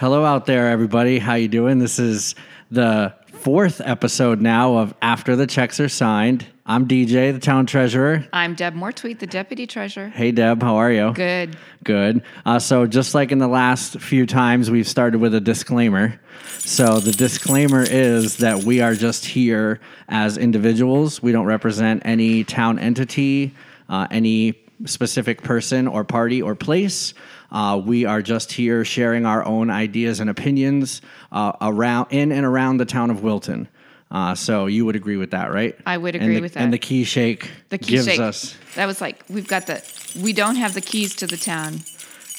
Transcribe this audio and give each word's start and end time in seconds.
Hello 0.00 0.24
out 0.24 0.46
there, 0.46 0.70
everybody. 0.70 1.18
How 1.18 1.34
you 1.34 1.46
doing? 1.46 1.78
This 1.78 1.98
is 1.98 2.34
the 2.70 3.14
fourth 3.26 3.82
episode 3.84 4.40
now 4.40 4.78
of 4.78 4.94
After 5.02 5.36
the 5.36 5.46
Checks 5.46 5.78
Are 5.78 5.90
Signed. 5.90 6.46
I'm 6.64 6.88
DJ, 6.88 7.34
the 7.34 7.38
town 7.38 7.66
treasurer. 7.66 8.26
I'm 8.32 8.54
Deb 8.54 8.74
Mortweet, 8.74 9.18
the 9.18 9.26
deputy 9.26 9.66
treasurer. 9.66 10.08
Hey, 10.08 10.32
Deb, 10.32 10.62
how 10.62 10.76
are 10.76 10.90
you? 10.90 11.12
Good. 11.12 11.54
Good. 11.84 12.22
Uh, 12.46 12.58
so, 12.58 12.86
just 12.86 13.14
like 13.14 13.30
in 13.30 13.40
the 13.40 13.46
last 13.46 14.00
few 14.00 14.24
times, 14.24 14.70
we've 14.70 14.88
started 14.88 15.20
with 15.20 15.34
a 15.34 15.40
disclaimer. 15.40 16.18
So, 16.60 16.98
the 16.98 17.12
disclaimer 17.12 17.82
is 17.82 18.38
that 18.38 18.64
we 18.64 18.80
are 18.80 18.94
just 18.94 19.26
here 19.26 19.80
as 20.08 20.38
individuals. 20.38 21.22
We 21.22 21.30
don't 21.30 21.44
represent 21.44 22.00
any 22.06 22.42
town 22.44 22.78
entity, 22.78 23.54
uh, 23.90 24.06
any 24.10 24.64
specific 24.86 25.42
person 25.42 25.86
or 25.86 26.04
party 26.04 26.40
or 26.40 26.54
place. 26.54 27.12
Uh, 27.52 27.80
we 27.84 28.04
are 28.04 28.22
just 28.22 28.52
here 28.52 28.84
sharing 28.84 29.26
our 29.26 29.44
own 29.44 29.70
ideas 29.70 30.20
and 30.20 30.30
opinions 30.30 31.02
uh, 31.32 31.52
around 31.60 32.06
in 32.10 32.30
and 32.32 32.46
around 32.46 32.76
the 32.78 32.84
town 32.84 33.10
of 33.10 33.22
Wilton. 33.22 33.68
Uh, 34.10 34.34
so 34.34 34.66
you 34.66 34.84
would 34.84 34.96
agree 34.96 35.16
with 35.16 35.30
that, 35.30 35.52
right? 35.52 35.76
I 35.86 35.96
would 35.96 36.14
agree 36.16 36.36
the- 36.36 36.40
with 36.40 36.54
that. 36.54 36.62
And 36.62 36.72
the 36.72 36.78
key 36.78 37.04
shake 37.04 37.50
The 37.68 37.78
key 37.78 37.92
gives 37.92 38.06
shake. 38.06 38.20
us 38.20 38.56
That 38.74 38.86
was 38.86 39.00
like 39.00 39.22
we've 39.28 39.46
got 39.46 39.66
the 39.66 39.82
we 40.20 40.32
don't 40.32 40.56
have 40.56 40.74
the 40.74 40.80
keys 40.80 41.14
to 41.16 41.26
the 41.26 41.36
town. 41.36 41.80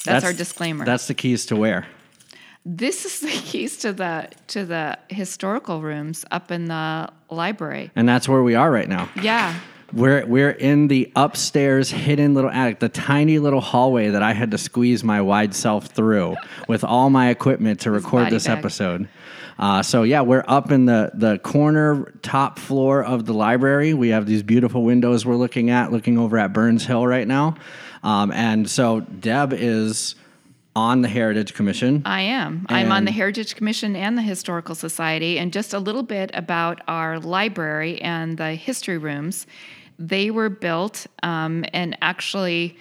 That's, 0.04 0.26
our 0.26 0.34
disclaimer. 0.34 0.84
That's 0.84 1.08
the 1.08 1.14
keys 1.14 1.46
to 1.48 1.56
where. 1.56 1.86
this 2.66 3.06
is 3.06 3.20
the 3.22 3.28
keys 3.50 3.78
to 3.78 3.94
the 3.94 4.28
to 4.48 4.66
the 4.66 4.98
historical 5.10 5.82
rooms 5.82 6.26
up 6.32 6.52
in 6.52 6.66
the 6.66 7.10
library. 7.30 7.92
And 7.96 8.08
that's 8.10 8.28
where 8.28 8.44
we 8.44 8.56
are 8.56 8.70
right 8.72 8.90
now. 8.90 9.10
Yeah. 9.22 9.56
We're 9.94 10.26
we're 10.26 10.52
in 10.52 10.88
the 10.88 11.12
upstairs 11.16 11.90
hidden 11.90 12.34
little 12.34 12.50
attic, 12.50 12.80
the 12.80 12.90
tiny 12.90 13.40
little 13.40 13.62
hallway 13.62 14.10
that 14.10 14.24
I 14.24 14.34
had 14.34 14.52
to 14.52 14.58
squeeze 14.58 15.04
my 15.04 15.22
wide 15.22 15.54
self 15.54 15.88
through 15.88 16.36
with 16.68 16.84
all 16.84 17.10
my 17.10 17.30
equipment 17.30 17.82
to 17.82 17.92
record 17.92 18.30
this 18.30 18.48
bag. 18.48 18.58
episode. 18.60 19.10
Uh, 19.60 19.84
so 19.84 20.04
yeah, 20.04 20.22
we're 20.22 20.46
up 20.48 20.72
in 20.72 20.86
the 20.86 21.12
the 21.14 21.38
corner 21.40 22.12
top 22.22 22.58
floor 22.58 23.04
of 23.04 23.26
the 23.26 23.34
library. 23.34 23.94
We 23.94 24.10
have 24.10 24.26
these 24.26 24.44
beautiful 24.44 24.84
windows 24.84 25.26
we're 25.26 25.36
looking 25.36 25.70
at, 25.70 25.92
looking 25.92 26.18
over 26.18 26.38
at 26.38 26.54
Burns 26.54 26.86
Hill 26.86 27.06
right 27.06 27.28
now. 27.28 27.56
Um, 28.04 28.32
and 28.32 28.70
so 28.70 29.02
Deb 29.02 29.54
is 29.54 30.16
on 30.76 31.02
the 31.02 31.08
Heritage 31.08 31.54
Commission. 31.54 32.02
I 32.06 32.22
am. 32.22 32.66
I'm 32.70 32.92
on 32.92 33.06
the 33.06 33.12
Heritage 33.12 33.56
Commission 33.56 33.96
and 33.96 34.18
the 34.18 34.22
Historical 34.22 34.74
Society, 34.74 35.38
and 35.38 35.52
just 35.52 35.74
a 35.74 35.80
little 35.80 36.04
bit 36.04 36.32
about 36.34 36.82
our 36.88 37.20
library 37.20 38.02
and 38.02 38.38
the 38.38 38.56
history 38.56 38.98
rooms. 38.98 39.46
They 40.08 40.32
were 40.32 40.50
built 40.50 41.06
um, 41.22 41.64
and 41.74 41.96
actually 42.02 42.76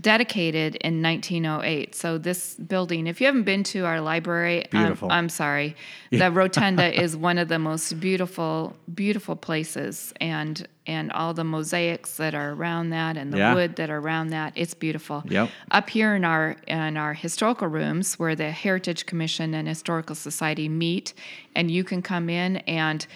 dedicated 0.00 0.74
in 0.76 1.00
1908. 1.00 1.94
So 1.94 2.18
this 2.18 2.54
building, 2.56 3.06
if 3.06 3.20
you 3.20 3.26
haven't 3.26 3.44
been 3.44 3.62
to 3.64 3.84
our 3.86 4.00
library, 4.00 4.66
I'm- 4.72 4.98
I'm, 5.08 5.28
sorry, 5.28 5.76
the 6.10 6.30
rotunda 6.32 6.92
is 7.00 7.16
one 7.16 7.38
of 7.38 7.46
the 7.48 7.60
most 7.60 7.98
beautiful, 8.00 8.76
beautiful 8.94 9.36
places, 9.36 10.12
and 10.20 10.66
and 10.88 11.10
all 11.12 11.34
the 11.34 11.42
mosaics 11.44 12.16
that 12.16 12.32
are 12.34 12.52
around 12.52 12.90
that, 12.90 13.16
and 13.16 13.32
the 13.32 13.38
Yeah. 13.38 13.54
wood 13.54 13.74
that 13.76 13.90
are 13.90 13.98
around 13.98 14.28
that, 14.30 14.52
it's 14.54 14.74
beautiful 14.74 15.24
Yep. 15.28 15.50
up 15.72 15.90
here 15.90 16.14
in 16.14 16.24
our 16.24 16.56
in 16.66 16.96
our 16.96 17.14
historical 17.14 17.68
rooms 17.68 18.18
where 18.18 18.34
the 18.36 18.50
Heritage 18.50 19.06
Commission 19.06 19.54
and 19.54 19.66
Historical 19.68 20.14
Society 20.16 20.68
meet, 20.68 21.14
and 21.54 21.70
you 21.70 21.84
can 21.84 22.02
come 22.02 22.28
in 22.28 22.56
and 22.68 23.06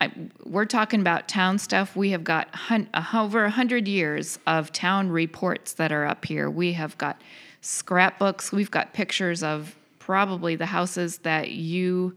I, 0.00 0.10
we're 0.44 0.64
talking 0.64 1.00
about 1.00 1.28
town 1.28 1.58
stuff. 1.58 1.94
We 1.94 2.10
have 2.10 2.24
got 2.24 2.54
hun, 2.54 2.88
over 3.14 3.44
a 3.44 3.50
hundred 3.50 3.86
years 3.86 4.38
of 4.46 4.72
town 4.72 5.10
reports 5.10 5.74
that 5.74 5.92
are 5.92 6.06
up 6.06 6.24
here. 6.24 6.48
We 6.48 6.72
have 6.72 6.96
got 6.96 7.20
scrapbooks. 7.60 8.50
We've 8.50 8.70
got 8.70 8.94
pictures 8.94 9.42
of 9.42 9.76
probably 9.98 10.56
the 10.56 10.66
houses 10.66 11.18
that 11.18 11.50
you 11.50 12.16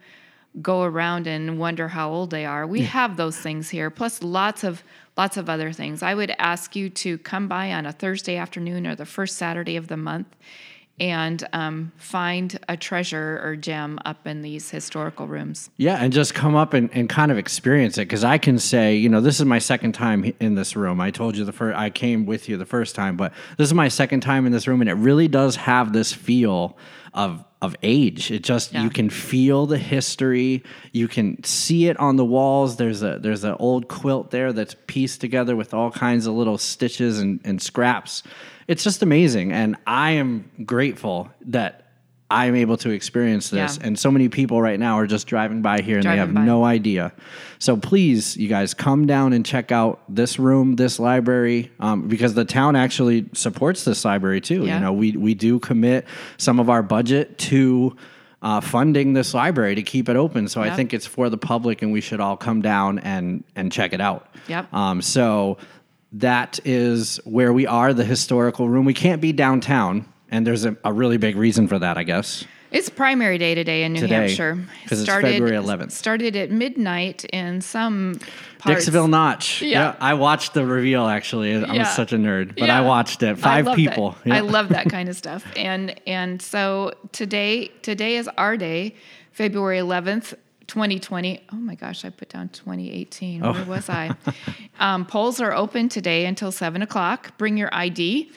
go 0.61 0.83
around 0.83 1.27
and 1.27 1.59
wonder 1.59 1.87
how 1.89 2.11
old 2.11 2.29
they 2.29 2.45
are. 2.45 2.65
We 2.65 2.81
have 2.83 3.17
those 3.17 3.37
things 3.37 3.69
here, 3.69 3.89
plus 3.89 4.23
lots 4.23 4.63
of 4.63 4.83
lots 5.17 5.37
of 5.37 5.49
other 5.49 5.71
things. 5.71 6.01
I 6.01 6.15
would 6.15 6.33
ask 6.39 6.75
you 6.75 6.89
to 6.89 7.17
come 7.19 7.47
by 7.47 7.71
on 7.71 7.85
a 7.85 7.91
Thursday 7.91 8.37
afternoon 8.37 8.87
or 8.87 8.95
the 8.95 9.05
first 9.05 9.37
Saturday 9.37 9.75
of 9.75 9.87
the 9.87 9.97
month 9.97 10.27
and 10.99 11.47
um, 11.53 11.91
find 11.97 12.59
a 12.69 12.77
treasure 12.77 13.41
or 13.43 13.55
gem 13.55 13.99
up 14.05 14.27
in 14.27 14.41
these 14.41 14.69
historical 14.69 15.27
rooms. 15.27 15.69
Yeah, 15.77 15.95
and 15.95 16.13
just 16.13 16.35
come 16.35 16.55
up 16.55 16.73
and, 16.73 16.89
and 16.93 17.09
kind 17.09 17.31
of 17.31 17.37
experience 17.37 17.97
it 17.97 18.01
because 18.01 18.23
I 18.23 18.37
can 18.37 18.59
say, 18.59 18.95
you 18.95 19.09
know, 19.09 19.19
this 19.19 19.39
is 19.39 19.45
my 19.45 19.59
second 19.59 19.93
time 19.93 20.33
in 20.39 20.55
this 20.55 20.75
room. 20.75 21.01
I 21.01 21.09
told 21.09 21.35
you 21.35 21.45
the 21.45 21.51
first, 21.51 21.77
I 21.77 21.89
came 21.89 22.25
with 22.25 22.47
you 22.47 22.57
the 22.57 22.65
first 22.65 22.95
time, 22.95 23.17
but 23.17 23.33
this 23.57 23.67
is 23.67 23.73
my 23.73 23.87
second 23.87 24.21
time 24.21 24.45
in 24.45 24.51
this 24.51 24.67
room, 24.67 24.81
and 24.81 24.89
it 24.89 24.93
really 24.95 25.27
does 25.27 25.55
have 25.55 25.93
this 25.93 26.13
feel 26.13 26.77
of 27.13 27.43
of 27.63 27.75
age. 27.81 28.29
It 28.29 28.43
just 28.43 28.73
Yeah. 28.73 28.83
you 28.83 28.89
can 28.89 29.09
feel 29.09 29.65
the 29.65 29.77
history, 29.77 30.61
you 30.91 31.07
can 31.07 31.43
see 31.43 31.87
it 31.87 31.97
on 31.99 32.17
the 32.17 32.25
walls. 32.25 32.75
There's 32.75 33.01
a 33.01 33.17
there's 33.19 33.43
an 33.43 33.55
old 33.59 33.87
quilt 33.87 34.31
there 34.31 34.51
that's 34.53 34.75
pieced 34.87 35.21
together 35.21 35.55
with 35.55 35.73
all 35.73 35.89
kinds 35.89 36.27
of 36.27 36.33
little 36.35 36.57
stitches 36.57 37.19
and, 37.19 37.39
and 37.43 37.61
scraps. 37.61 38.21
It's 38.67 38.83
just 38.83 39.01
amazing, 39.01 39.51
and 39.51 39.75
I 39.87 40.11
am 40.11 40.49
grateful 40.65 41.29
that. 41.47 41.79
I'm 42.33 42.55
able 42.55 42.77
to 42.77 42.89
experience 42.89 43.49
this, 43.49 43.77
Yeah. 43.77 43.87
and 43.87 43.97
so 43.99 44.09
many 44.11 44.27
people 44.29 44.61
right 44.61 44.79
now 44.79 44.97
are 44.99 45.07
just 45.07 45.27
driving 45.27 45.61
by 45.61 45.81
here 45.81 45.97
and 45.97 46.05
they 46.05 46.17
have 46.17 46.33
by. 46.33 46.43
no 46.43 46.63
idea. 46.63 47.11
So 47.59 47.77
please, 47.77 48.35
you 48.35 48.47
guys, 48.49 48.73
come 48.73 49.05
down 49.05 49.33
and 49.33 49.45
check 49.45 49.71
out 49.71 50.01
this 50.09 50.39
room, 50.39 50.75
this 50.75 50.99
library, 50.99 51.71
um, 51.79 52.07
because 52.07 52.33
the 52.33 52.45
town 52.45 52.75
actually 52.75 53.29
supports 53.33 53.85
this 53.85 54.03
library 54.03 54.41
too. 54.41 54.65
Yeah. 54.65 54.75
You 54.75 54.79
know, 54.81 54.93
we 54.93 55.11
we 55.11 55.33
do 55.33 55.59
commit 55.59 56.05
some 56.37 56.59
of 56.59 56.69
our 56.69 56.83
budget 56.83 57.37
to. 57.49 57.95
Uh, 58.45 58.59
funding 58.59 59.13
this 59.13 59.33
library 59.33 59.73
to 59.73 59.81
keep 59.81 60.09
it 60.09 60.17
open, 60.17 60.49
so 60.49 60.59
I 60.61 60.69
think 60.75 60.93
it's 60.93 61.05
for 61.05 61.29
the 61.29 61.37
public, 61.37 61.81
and 61.81 61.93
we 61.93 62.01
should 62.01 62.19
all 62.19 62.35
come 62.35 62.61
down 62.61 62.99
and 62.99 63.45
and 63.55 63.71
check 63.71 63.93
it 63.93 64.01
out. 64.01 64.27
Yep. 64.49 64.73
Um, 64.73 65.01
so 65.01 65.57
that 66.11 66.59
is 66.65 67.21
where 67.23 67.53
we 67.53 67.65
are, 67.67 67.93
the 67.93 68.03
historical 68.03 68.67
room. 68.67 68.83
We 68.83 68.93
can't 68.93 69.21
be 69.21 69.31
downtown, 69.31 70.05
and 70.33 70.45
there's 70.47 70.65
a, 70.65 70.75
a 70.83 70.91
really 70.91 71.17
big 71.17 71.35
reason 71.37 71.67
for 71.67 71.77
that, 71.79 71.95
I 71.97 72.03
guess. 72.03 72.43
It's 72.71 72.89
primary 72.89 73.37
day 73.37 73.53
today 73.53 73.83
in 73.83 73.93
New 73.93 73.99
Today, 73.99 74.15
Hampshire. 74.15 74.57
'cause 74.87 74.99
it's 74.99 75.07
February 75.07 75.55
11th. 75.55 75.91
Started 75.91 76.35
at 76.35 76.49
midnight 76.49 77.23
in 77.25 77.61
some 77.61 78.19
parts. 78.57 78.89
Dixville 78.89 79.07
Notch. 79.11 79.61
Yeah. 79.61 79.95
I 79.99 80.15
watched 80.15 80.55
the 80.55 80.65
reveal 80.65 81.05
actually. 81.07 81.53
I'm 81.53 81.75
Yeah. 81.75 81.83
such 81.83 82.13
a 82.13 82.17
nerd, 82.17 82.55
but 82.57 82.65
Yeah. 82.65 82.79
I 82.79 82.81
watched 82.81 83.21
it. 83.21 83.37
Five 83.37 83.67
love 83.67 83.75
people. 83.75 84.15
I 84.25 84.39
love 84.39 84.69
that 84.69 84.89
kind 84.89 85.07
of 85.07 85.15
stuff. 85.15 85.45
And 85.55 85.93
and 86.07 86.41
so 86.41 86.93
today 87.11 87.67
today 87.83 88.15
is 88.17 88.27
our 88.39 88.57
day, 88.57 88.95
February 89.33 89.77
11th, 89.77 90.33
2020. 90.65 91.41
Oh 91.51 91.57
my 91.57 91.75
gosh, 91.75 92.03
I 92.05 92.09
put 92.09 92.29
down 92.29 92.49
2018. 92.49 93.45
Oh. 93.45 93.53
Where 93.53 93.65
was 93.65 93.87
I? 93.87 94.15
um, 94.79 95.05
polls 95.05 95.39
are 95.39 95.53
open 95.53 95.89
today 95.89 96.25
until 96.25 96.51
seven 96.51 96.81
o'clock. 96.81 97.37
Bring 97.37 97.55
your 97.55 97.69
ID. 97.71 98.31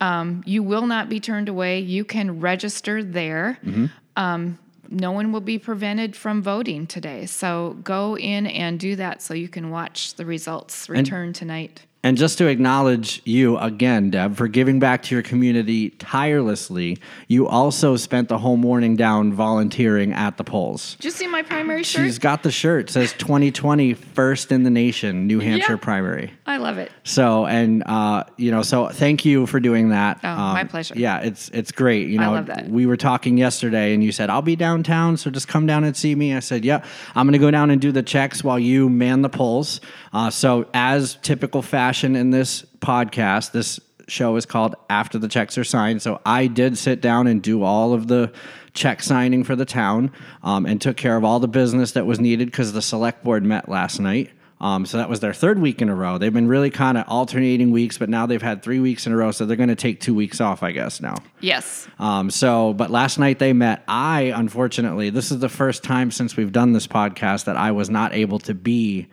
Um, 0.00 0.42
you 0.46 0.62
will 0.62 0.86
not 0.86 1.08
be 1.08 1.20
turned 1.20 1.48
away. 1.48 1.80
You 1.80 2.04
can 2.04 2.40
register 2.40 3.04
there. 3.04 3.58
Mm-hmm. 3.64 3.86
Um, 4.16 4.58
no 4.88 5.12
one 5.12 5.30
will 5.30 5.40
be 5.40 5.58
prevented 5.58 6.16
from 6.16 6.42
voting 6.42 6.86
today. 6.86 7.26
So 7.26 7.76
go 7.84 8.16
in 8.16 8.46
and 8.46 8.78
do 8.80 8.96
that 8.96 9.22
so 9.22 9.34
you 9.34 9.48
can 9.48 9.70
watch 9.70 10.14
the 10.14 10.26
results 10.26 10.88
return 10.88 11.32
tonight. 11.32 11.86
And 12.02 12.16
just 12.16 12.38
to 12.38 12.46
acknowledge 12.46 13.20
you 13.26 13.58
again, 13.58 14.08
Deb, 14.08 14.34
for 14.34 14.48
giving 14.48 14.78
back 14.80 15.02
to 15.02 15.14
your 15.14 15.22
community 15.22 15.90
tirelessly, 15.90 16.96
you 17.28 17.46
also 17.46 17.96
spent 17.96 18.30
the 18.30 18.38
whole 18.38 18.56
morning 18.56 18.96
down 18.96 19.34
volunteering 19.34 20.14
at 20.14 20.38
the 20.38 20.44
polls. 20.44 20.94
Did 20.94 21.04
you 21.04 21.10
see 21.10 21.26
my 21.26 21.42
primary 21.42 21.82
shirt? 21.82 22.06
She's 22.06 22.18
got 22.18 22.42
the 22.42 22.50
shirt. 22.50 22.88
It 22.88 22.92
says 22.92 23.12
2020 23.18 23.92
first 23.92 24.50
in 24.50 24.62
the 24.62 24.70
nation, 24.70 25.26
New 25.26 25.40
Hampshire 25.40 25.72
Yeah. 25.72 25.78
primary. 25.78 26.32
I 26.46 26.56
love 26.56 26.78
it. 26.78 26.90
So 27.04 27.44
and 27.44 27.82
uh, 27.84 28.24
you 28.38 28.50
know, 28.50 28.62
so 28.62 28.88
thank 28.88 29.26
you 29.26 29.44
for 29.44 29.60
doing 29.60 29.90
that. 29.90 30.20
Oh, 30.24 30.34
my 30.36 30.64
pleasure. 30.64 30.94
Yeah, 30.96 31.18
it's 31.20 31.50
it's 31.50 31.70
great. 31.70 32.08
You 32.08 32.18
I 32.18 32.24
know, 32.24 32.32
love 32.32 32.46
that. 32.46 32.68
we 32.70 32.86
were 32.86 32.96
talking 32.96 33.36
yesterday, 33.36 33.92
and 33.92 34.02
you 34.02 34.10
said 34.10 34.30
I'll 34.30 34.40
be 34.40 34.56
downtown, 34.56 35.18
so 35.18 35.30
just 35.30 35.48
come 35.48 35.66
down 35.66 35.84
and 35.84 35.94
see 35.94 36.14
me. 36.14 36.34
I 36.34 36.40
said, 36.40 36.64
yeah, 36.64 36.82
I'm 37.14 37.26
going 37.26 37.32
to 37.34 37.38
go 37.38 37.50
down 37.50 37.70
and 37.70 37.78
do 37.78 37.92
the 37.92 38.02
checks 38.02 38.42
while 38.42 38.58
you 38.58 38.88
man 38.88 39.20
the 39.20 39.28
polls. 39.28 39.82
Uh, 40.14 40.30
so 40.30 40.66
as 40.72 41.16
typical 41.22 41.60
fashion 41.60 41.89
in 41.92 42.30
this 42.30 42.64
podcast, 42.78 43.52
this 43.52 43.80
show 44.06 44.36
is 44.36 44.46
called 44.46 44.74
After 44.88 45.18
the 45.18 45.28
Checks 45.28 45.58
Are 45.58 45.64
Signed. 45.64 46.02
So 46.02 46.20
I 46.24 46.46
did 46.46 46.78
sit 46.78 47.00
down 47.00 47.26
and 47.26 47.42
do 47.42 47.62
all 47.62 47.92
of 47.92 48.08
the 48.08 48.32
check 48.74 49.02
signing 49.02 49.44
for 49.44 49.56
the 49.56 49.64
town 49.64 50.12
um, 50.42 50.66
and 50.66 50.80
took 50.80 50.96
care 50.96 51.16
of 51.16 51.24
all 51.24 51.40
the 51.40 51.48
business 51.48 51.92
that 51.92 52.06
was 52.06 52.20
needed 52.20 52.50
because 52.50 52.72
the 52.72 52.82
select 52.82 53.24
board 53.24 53.44
met 53.44 53.68
last 53.68 53.98
night. 53.98 54.30
Um, 54.60 54.84
so 54.84 54.98
that 54.98 55.08
was 55.08 55.20
their 55.20 55.32
third 55.32 55.58
week 55.58 55.80
in 55.80 55.88
a 55.88 55.94
row. 55.94 56.18
They've 56.18 56.32
been 56.32 56.46
really 56.46 56.70
kind 56.70 56.98
of 56.98 57.04
alternating 57.08 57.70
weeks, 57.70 57.96
but 57.96 58.10
now 58.10 58.26
they've 58.26 58.42
had 58.42 58.62
three 58.62 58.78
weeks 58.78 59.06
in 59.06 59.12
a 59.12 59.16
row. 59.16 59.30
So 59.30 59.46
they're 59.46 59.56
going 59.56 59.70
to 59.70 59.74
take 59.74 60.00
two 60.00 60.14
weeks 60.14 60.40
off, 60.40 60.62
I 60.62 60.72
guess, 60.72 61.00
now. 61.00 61.16
Yes. 61.40 61.88
Um, 61.98 62.30
so, 62.30 62.74
but 62.74 62.90
last 62.90 63.18
night 63.18 63.38
they 63.38 63.54
met. 63.54 63.82
I, 63.88 64.32
unfortunately, 64.36 65.08
this 65.08 65.32
is 65.32 65.38
the 65.38 65.48
first 65.48 65.82
time 65.82 66.10
since 66.10 66.36
we've 66.36 66.52
done 66.52 66.74
this 66.74 66.86
podcast 66.86 67.44
that 67.44 67.56
I 67.56 67.72
was 67.72 67.88
not 67.88 68.12
able 68.12 68.38
to 68.40 68.52
be 68.52 69.08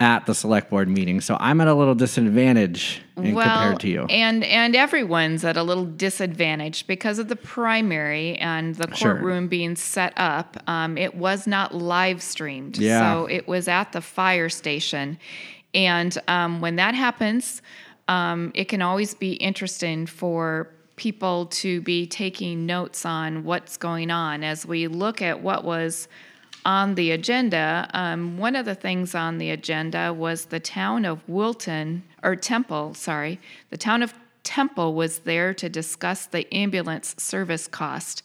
at 0.00 0.26
the 0.26 0.34
select 0.34 0.70
board 0.70 0.88
meeting. 0.88 1.20
So 1.20 1.36
I'm 1.38 1.60
at 1.60 1.68
a 1.68 1.74
little 1.74 1.94
disadvantage 1.94 3.00
in 3.16 3.32
compared 3.34 3.80
to 3.80 3.88
you. 3.88 4.04
And 4.06 4.42
and 4.44 4.74
everyone's 4.74 5.44
at 5.44 5.56
a 5.56 5.62
little 5.62 5.84
disadvantage 5.84 6.86
because 6.86 7.18
of 7.18 7.28
the 7.28 7.36
primary 7.36 8.36
and 8.36 8.74
the 8.74 8.92
Sure. 8.94 9.14
courtroom 9.14 9.46
being 9.48 9.76
set 9.76 10.12
up. 10.16 10.56
Um, 10.66 10.98
it 10.98 11.14
was 11.14 11.46
not 11.46 11.74
live 11.74 12.22
streamed, 12.22 12.76
Yeah. 12.76 12.98
so 13.14 13.26
it 13.26 13.46
was 13.46 13.68
at 13.68 13.92
the 13.92 14.00
fire 14.00 14.48
station. 14.48 15.18
And 15.74 16.16
um, 16.28 16.60
when 16.60 16.76
that 16.76 16.94
happens, 16.94 17.62
um, 18.08 18.50
it 18.54 18.66
can 18.66 18.82
always 18.82 19.14
be 19.14 19.34
interesting 19.34 20.06
for 20.06 20.68
people 20.96 21.46
to 21.46 21.80
be 21.80 22.06
taking 22.06 22.66
notes 22.66 23.04
on 23.04 23.42
what's 23.44 23.76
going 23.76 24.10
on 24.10 24.44
as 24.44 24.66
we 24.66 24.86
look 24.86 25.20
at 25.22 25.40
what 25.40 25.64
was 25.64 26.06
on 26.64 26.94
the 26.94 27.10
agenda, 27.10 27.88
um, 27.92 28.38
one 28.38 28.56
of 28.56 28.64
the 28.64 28.74
things 28.74 29.14
on 29.14 29.38
the 29.38 29.50
agenda 29.50 30.12
was 30.12 30.46
the 30.46 30.60
town 30.60 31.04
of 31.04 31.26
Wilton, 31.28 32.02
or 32.22 32.36
Temple, 32.36 32.94
sorry. 32.94 33.40
The 33.70 33.76
town 33.76 34.02
of 34.02 34.14
Temple 34.42 34.94
was 34.94 35.20
there 35.20 35.54
to 35.54 35.68
discuss 35.68 36.26
the 36.26 36.52
ambulance 36.54 37.14
service 37.18 37.66
cost. 37.66 38.22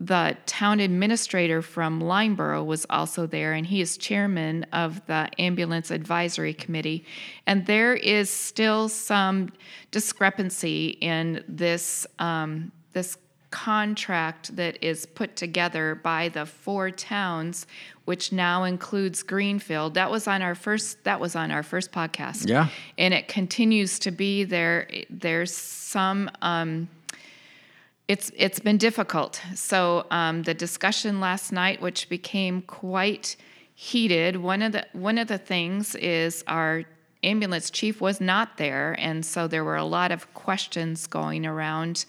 The 0.00 0.36
town 0.46 0.80
administrator 0.80 1.62
from 1.62 2.00
Lyndeborough 2.00 2.66
was 2.66 2.84
also 2.90 3.26
there, 3.26 3.52
and 3.52 3.66
he 3.66 3.80
is 3.80 3.96
chairman 3.96 4.64
of 4.72 5.04
the 5.06 5.30
Ambulance 5.38 5.90
Advisory 5.90 6.52
Committee. 6.52 7.04
And 7.46 7.66
there 7.66 7.94
is 7.94 8.28
still 8.28 8.88
some 8.88 9.52
discrepancy 9.90 10.88
in 11.00 11.44
this 11.48 12.06
um, 12.18 12.72
this 12.92 13.16
contract 13.54 14.56
that 14.56 14.76
is 14.82 15.06
put 15.06 15.36
together 15.36 15.94
by 15.94 16.28
the 16.28 16.44
four 16.44 16.90
towns 16.90 17.68
which 18.04 18.32
now 18.32 18.64
includes 18.64 19.22
greenfield. 19.22 19.94
That 19.94 20.10
was 20.10 20.26
on 20.26 20.42
our 20.42 20.56
first 20.56 21.04
that 21.04 21.20
was 21.20 21.36
on 21.36 21.52
our 21.52 21.62
first 21.62 21.92
podcast. 21.92 22.48
Yeah. 22.48 22.66
and 22.98 23.14
it 23.14 23.28
continues 23.28 24.00
to 24.00 24.10
be 24.10 24.42
there. 24.42 24.88
There's 25.08 25.54
some 25.54 26.28
um, 26.42 26.88
it's 28.08 28.32
it's 28.36 28.58
been 28.58 28.76
difficult. 28.76 29.40
So 29.54 30.04
um, 30.10 30.42
the 30.42 30.54
discussion 30.54 31.20
last 31.20 31.52
night 31.52 31.80
which 31.80 32.08
became 32.08 32.60
quite 32.62 33.36
heated 33.76 34.36
one 34.36 34.62
of 34.62 34.72
the 34.72 34.84
one 34.92 35.16
of 35.16 35.28
the 35.28 35.38
things 35.38 35.94
is 35.94 36.42
our 36.48 36.82
ambulance 37.22 37.70
chief 37.70 38.00
was 38.00 38.20
not 38.20 38.56
there. 38.56 38.96
And 38.98 39.24
so 39.24 39.46
there 39.46 39.62
were 39.62 39.76
a 39.76 39.84
lot 39.84 40.10
of 40.10 40.34
questions 40.34 41.06
going 41.06 41.46
around 41.46 42.04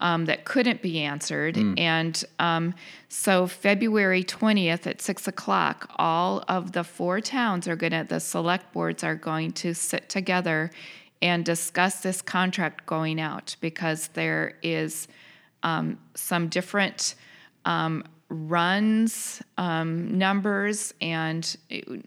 um, 0.00 0.24
that 0.24 0.44
couldn't 0.44 0.82
be 0.82 1.00
answered. 1.00 1.56
And 1.78 2.24
um, 2.38 2.74
so, 3.08 3.46
February 3.46 4.24
20th 4.24 4.86
at 4.86 5.00
six 5.00 5.28
o'clock, 5.28 5.90
all 5.96 6.42
of 6.48 6.72
the 6.72 6.84
four 6.84 7.20
towns 7.20 7.68
are 7.68 7.76
going 7.76 7.92
to, 7.92 8.06
the 8.08 8.20
select 8.20 8.72
boards 8.72 9.04
are 9.04 9.14
going 9.14 9.52
to 9.52 9.74
sit 9.74 10.08
together 10.08 10.70
and 11.22 11.44
discuss 11.44 12.00
this 12.00 12.22
contract 12.22 12.86
going 12.86 13.20
out 13.20 13.56
because 13.60 14.08
there 14.08 14.54
is 14.62 15.06
um, 15.62 15.98
some 16.14 16.48
different 16.48 17.14
um, 17.66 18.04
runs 18.30 19.42
um, 19.58 20.16
numbers 20.16 20.94
and 21.00 21.56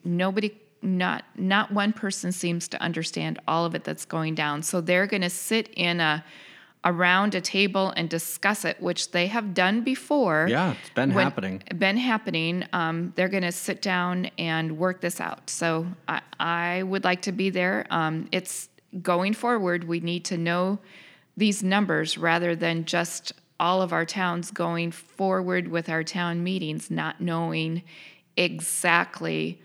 nobody 0.04 0.52
not 0.82 1.24
not 1.38 1.72
one 1.72 1.94
person 1.94 2.32
seems 2.32 2.68
to 2.68 2.82
understand 2.82 3.40
all 3.48 3.66
of 3.66 3.76
it 3.76 3.84
that's 3.84 4.06
going 4.06 4.36
down 4.36 4.62
so 4.64 4.82
they're 4.82 5.08
going 5.08 5.22
to 5.22 5.30
sit 5.30 5.70
in 5.76 6.00
a 6.00 6.24
around 6.86 7.34
a 7.34 7.42
table 7.42 7.94
and 7.96 8.10
discuss 8.10 8.66
it 8.66 8.82
which 8.82 9.12
they 9.12 9.28
have 9.28 9.54
done 9.54 9.82
before. 9.82 10.48
Yeah, 10.50 10.76
it's 10.80 10.90
been 10.90 11.14
when- 11.14 11.24
happening. 11.24 11.64
been 11.78 11.98
happening 11.98 12.66
um, 12.74 13.14
they're 13.16 13.30
going 13.30 13.44
to 13.44 13.52
sit 13.52 13.82
down 13.82 14.30
and 14.38 14.78
work 14.78 15.02
this 15.02 15.22
out. 15.22 15.50
So 15.50 15.88
i, 16.08 16.22
I 16.40 16.84
would 16.84 17.04
like 17.04 17.22
to 17.24 17.32
be 17.32 17.50
there. 17.50 17.86
Um, 17.90 18.28
it's 18.32 18.70
going 19.02 19.34
forward 19.34 19.86
we 19.86 20.00
need 20.00 20.26
to 20.26 20.38
know 20.38 20.80
these 21.36 21.64
numbers 21.64 22.18
rather 22.18 22.56
than 22.56 22.86
just 22.86 23.34
all 23.60 23.82
of 23.82 23.94
our 23.94 24.06
towns 24.06 24.52
going 24.52 24.92
forward 24.92 25.68
with 25.68 25.90
our 25.90 26.04
town 26.04 26.44
meetings 26.44 26.92
not 26.92 27.22
knowing 27.22 27.82
exactly 28.38 29.62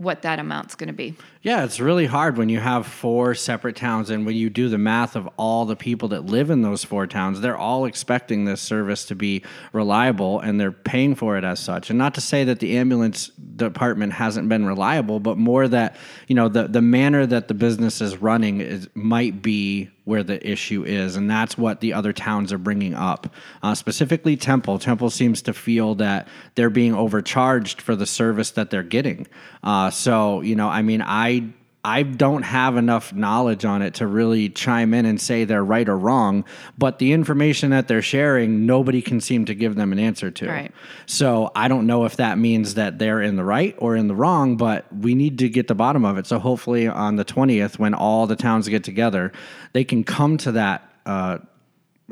what 0.00 0.22
that 0.22 0.38
amount's 0.38 0.74
going 0.74 0.86
to 0.86 0.94
be 0.94 1.14
Yeah, 1.42 1.62
it's 1.64 1.78
really 1.78 2.06
hard 2.06 2.38
when 2.38 2.48
you 2.48 2.58
have 2.58 2.86
four 2.86 3.34
separate 3.34 3.76
towns, 3.76 4.08
and 4.08 4.24
when 4.24 4.34
you 4.34 4.48
do 4.48 4.70
the 4.70 4.78
math 4.78 5.14
of 5.14 5.28
all 5.36 5.66
the 5.66 5.76
people 5.76 6.08
that 6.08 6.24
live 6.24 6.48
in 6.48 6.62
those 6.62 6.82
four 6.82 7.06
towns, 7.06 7.42
they're 7.42 7.56
all 7.56 7.84
expecting 7.84 8.46
this 8.46 8.62
service 8.62 9.04
to 9.06 9.14
be 9.14 9.44
reliable 9.74 10.40
and 10.40 10.58
they're 10.58 10.72
paying 10.72 11.14
for 11.14 11.36
it 11.36 11.44
as 11.44 11.60
such. 11.60 11.90
And 11.90 11.98
not 11.98 12.14
to 12.14 12.22
say 12.22 12.44
that 12.44 12.60
the 12.60 12.78
ambulance 12.78 13.28
department 13.56 14.14
hasn't 14.14 14.48
been 14.48 14.64
reliable, 14.64 15.20
but 15.20 15.36
more 15.36 15.68
that, 15.68 15.96
you 16.28 16.34
know, 16.34 16.48
the, 16.48 16.66
the 16.66 16.82
manner 16.82 17.26
that 17.26 17.48
the 17.48 17.54
business 17.54 18.00
is 18.00 18.16
running 18.16 18.62
is, 18.62 18.88
might 18.94 19.42
be 19.42 19.90
where 20.10 20.24
the 20.24 20.44
issue 20.44 20.82
is. 20.84 21.14
And 21.14 21.30
that's 21.30 21.56
what 21.56 21.80
the 21.80 21.92
other 21.92 22.12
towns 22.12 22.52
are 22.52 22.58
bringing 22.58 22.94
up. 22.94 23.32
Uh, 23.62 23.76
specifically, 23.76 24.36
Temple. 24.36 24.80
Temple 24.80 25.08
seems 25.08 25.40
to 25.42 25.54
feel 25.54 25.94
that 25.94 26.26
they're 26.56 26.68
being 26.68 26.96
overcharged 26.96 27.80
for 27.80 27.94
the 27.94 28.06
service 28.06 28.50
that 28.50 28.70
they're 28.70 28.82
getting. 28.82 29.28
Uh, 29.62 29.88
so, 29.90 30.40
you 30.40 30.56
know, 30.56 30.68
I 30.68 30.82
mean, 30.82 31.00
I 31.00 31.44
I 31.82 32.02
don't 32.02 32.42
have 32.42 32.76
enough 32.76 33.14
knowledge 33.14 33.64
on 33.64 33.80
it 33.80 33.94
to 33.94 34.06
really 34.06 34.50
chime 34.50 34.92
in 34.92 35.06
and 35.06 35.18
say 35.18 35.44
they're 35.44 35.64
right 35.64 35.88
or 35.88 35.96
wrong, 35.96 36.44
but 36.76 36.98
the 36.98 37.12
information 37.12 37.70
that 37.70 37.88
they're 37.88 38.02
sharing, 38.02 38.66
nobody 38.66 39.00
can 39.00 39.20
seem 39.20 39.46
to 39.46 39.54
give 39.54 39.76
them 39.76 39.90
an 39.92 39.98
answer 39.98 40.30
to. 40.30 40.48
Right. 40.48 40.72
So 41.06 41.50
I 41.56 41.68
don't 41.68 41.86
know 41.86 42.04
if 42.04 42.16
that 42.16 42.36
means 42.36 42.74
that 42.74 42.98
they're 42.98 43.22
in 43.22 43.36
the 43.36 43.44
right 43.44 43.74
or 43.78 43.96
in 43.96 44.08
the 44.08 44.14
wrong, 44.14 44.58
but 44.58 44.84
we 44.94 45.14
need 45.14 45.38
to 45.38 45.48
get 45.48 45.68
the 45.68 45.74
bottom 45.74 46.04
of 46.04 46.18
it. 46.18 46.26
So 46.26 46.38
hopefully 46.38 46.86
on 46.86 47.16
the 47.16 47.24
20th, 47.24 47.78
when 47.78 47.94
all 47.94 48.26
the 48.26 48.36
towns 48.36 48.68
get 48.68 48.84
together, 48.84 49.32
they 49.72 49.84
can 49.84 50.04
come 50.04 50.36
to 50.38 50.52
that. 50.52 50.86
Uh, 51.06 51.38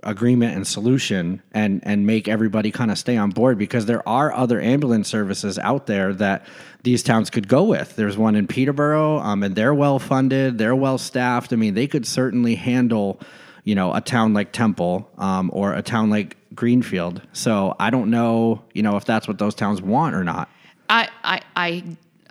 agreement 0.02 0.54
and 0.54 0.66
solution 0.66 1.42
and 1.52 1.80
and 1.84 2.06
make 2.06 2.28
everybody 2.28 2.70
kind 2.70 2.90
of 2.90 2.98
stay 2.98 3.16
on 3.16 3.30
board 3.30 3.58
because 3.58 3.86
there 3.86 4.06
are 4.08 4.32
other 4.32 4.60
ambulance 4.60 5.08
services 5.08 5.58
out 5.58 5.86
there 5.86 6.12
that 6.14 6.46
these 6.82 7.02
towns 7.02 7.30
could 7.30 7.48
go 7.48 7.64
with. 7.64 7.96
There's 7.96 8.16
one 8.16 8.36
in 8.36 8.46
Peterborough, 8.46 9.18
um, 9.18 9.42
and 9.42 9.54
they're 9.54 9.74
well 9.74 9.98
funded, 9.98 10.58
they're 10.58 10.76
well 10.76 10.98
staffed. 10.98 11.52
I 11.52 11.56
mean, 11.56 11.74
they 11.74 11.86
could 11.86 12.06
certainly 12.06 12.54
handle, 12.54 13.20
you 13.64 13.74
know, 13.74 13.92
a 13.92 14.00
town 14.00 14.34
like 14.34 14.52
Temple 14.52 15.10
um, 15.18 15.50
or 15.52 15.74
a 15.74 15.82
town 15.82 16.10
like 16.10 16.36
Greenfield. 16.54 17.22
So 17.32 17.74
I 17.78 17.90
don't 17.90 18.10
know, 18.10 18.62
you 18.72 18.82
know, 18.82 18.96
if 18.96 19.04
that's 19.04 19.26
what 19.26 19.38
those 19.38 19.54
towns 19.54 19.82
want 19.82 20.14
or 20.14 20.24
not. 20.24 20.48
I, 20.88 21.08
I, 21.22 21.40
I, 21.54 21.84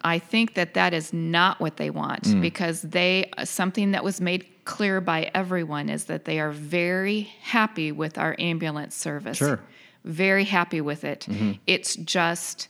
I 0.04 0.20
think 0.20 0.54
that 0.54 0.74
that 0.76 0.94
is 0.94 1.12
not 1.14 1.60
what 1.60 1.78
they 1.78 1.90
want 1.90 2.24
Mm. 2.24 2.42
because 2.42 2.82
they 2.82 3.30
something 3.44 3.92
that 3.92 4.04
was 4.04 4.22
made 4.22 4.46
clear 4.66 5.00
by 5.02 5.32
everyone 5.34 5.90
is 5.90 6.06
that 6.06 6.26
they 6.26 6.40
are 6.40 6.52
very 6.52 7.22
happy 7.42 7.92
with 7.92 8.18
our 8.18 8.36
ambulance 8.38 8.96
service. 8.96 9.38
Sure. 9.38 9.58
Mm-hmm. 9.58 10.12
Very 10.12 10.44
happy 10.46 10.82
with 10.82 11.04
it. 11.04 11.28
It's 11.66 11.96
just 11.96 12.68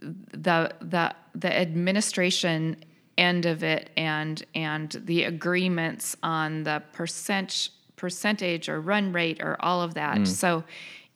the 0.00 0.72
the 0.80 1.14
the 1.34 1.52
administration 1.56 2.76
end 3.18 3.46
of 3.46 3.62
it 3.62 3.90
and 3.96 4.44
and 4.54 4.90
the 5.04 5.24
agreements 5.24 6.16
on 6.22 6.64
the 6.64 6.82
percent 6.92 7.70
percentage 7.96 8.68
or 8.68 8.80
run 8.80 9.12
rate 9.12 9.40
or 9.42 9.56
all 9.60 9.80
of 9.82 9.94
that. 9.94 10.18
Mm. 10.18 10.26
So 10.26 10.64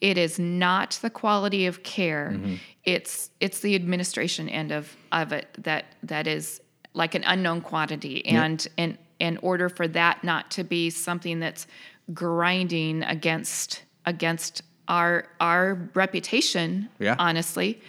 it 0.00 0.16
is 0.16 0.38
not 0.38 0.98
the 1.02 1.10
quality 1.10 1.66
of 1.66 1.82
care. 1.82 2.32
Mm-hmm. 2.34 2.54
It's 2.94 3.30
it's 3.40 3.60
the 3.60 3.74
administration 3.74 4.48
end 4.48 4.72
of, 4.72 4.96
of 5.12 5.32
it 5.32 5.48
that 5.58 5.84
that 6.02 6.26
is 6.26 6.60
like 6.94 7.14
an 7.14 7.24
unknown 7.24 7.60
quantity. 7.60 8.24
And 8.26 8.66
in 8.76 8.98
in 9.18 9.36
order 9.42 9.68
for 9.68 9.86
that 9.88 10.24
not 10.24 10.50
to 10.52 10.64
be 10.64 10.90
something 10.90 11.40
that's 11.40 11.66
grinding 12.12 13.02
against 13.04 13.82
against 14.06 14.62
our 14.88 15.26
our 15.40 15.90
reputation, 15.94 16.88
Yeah. 16.98 17.14
honestly, 17.18 17.80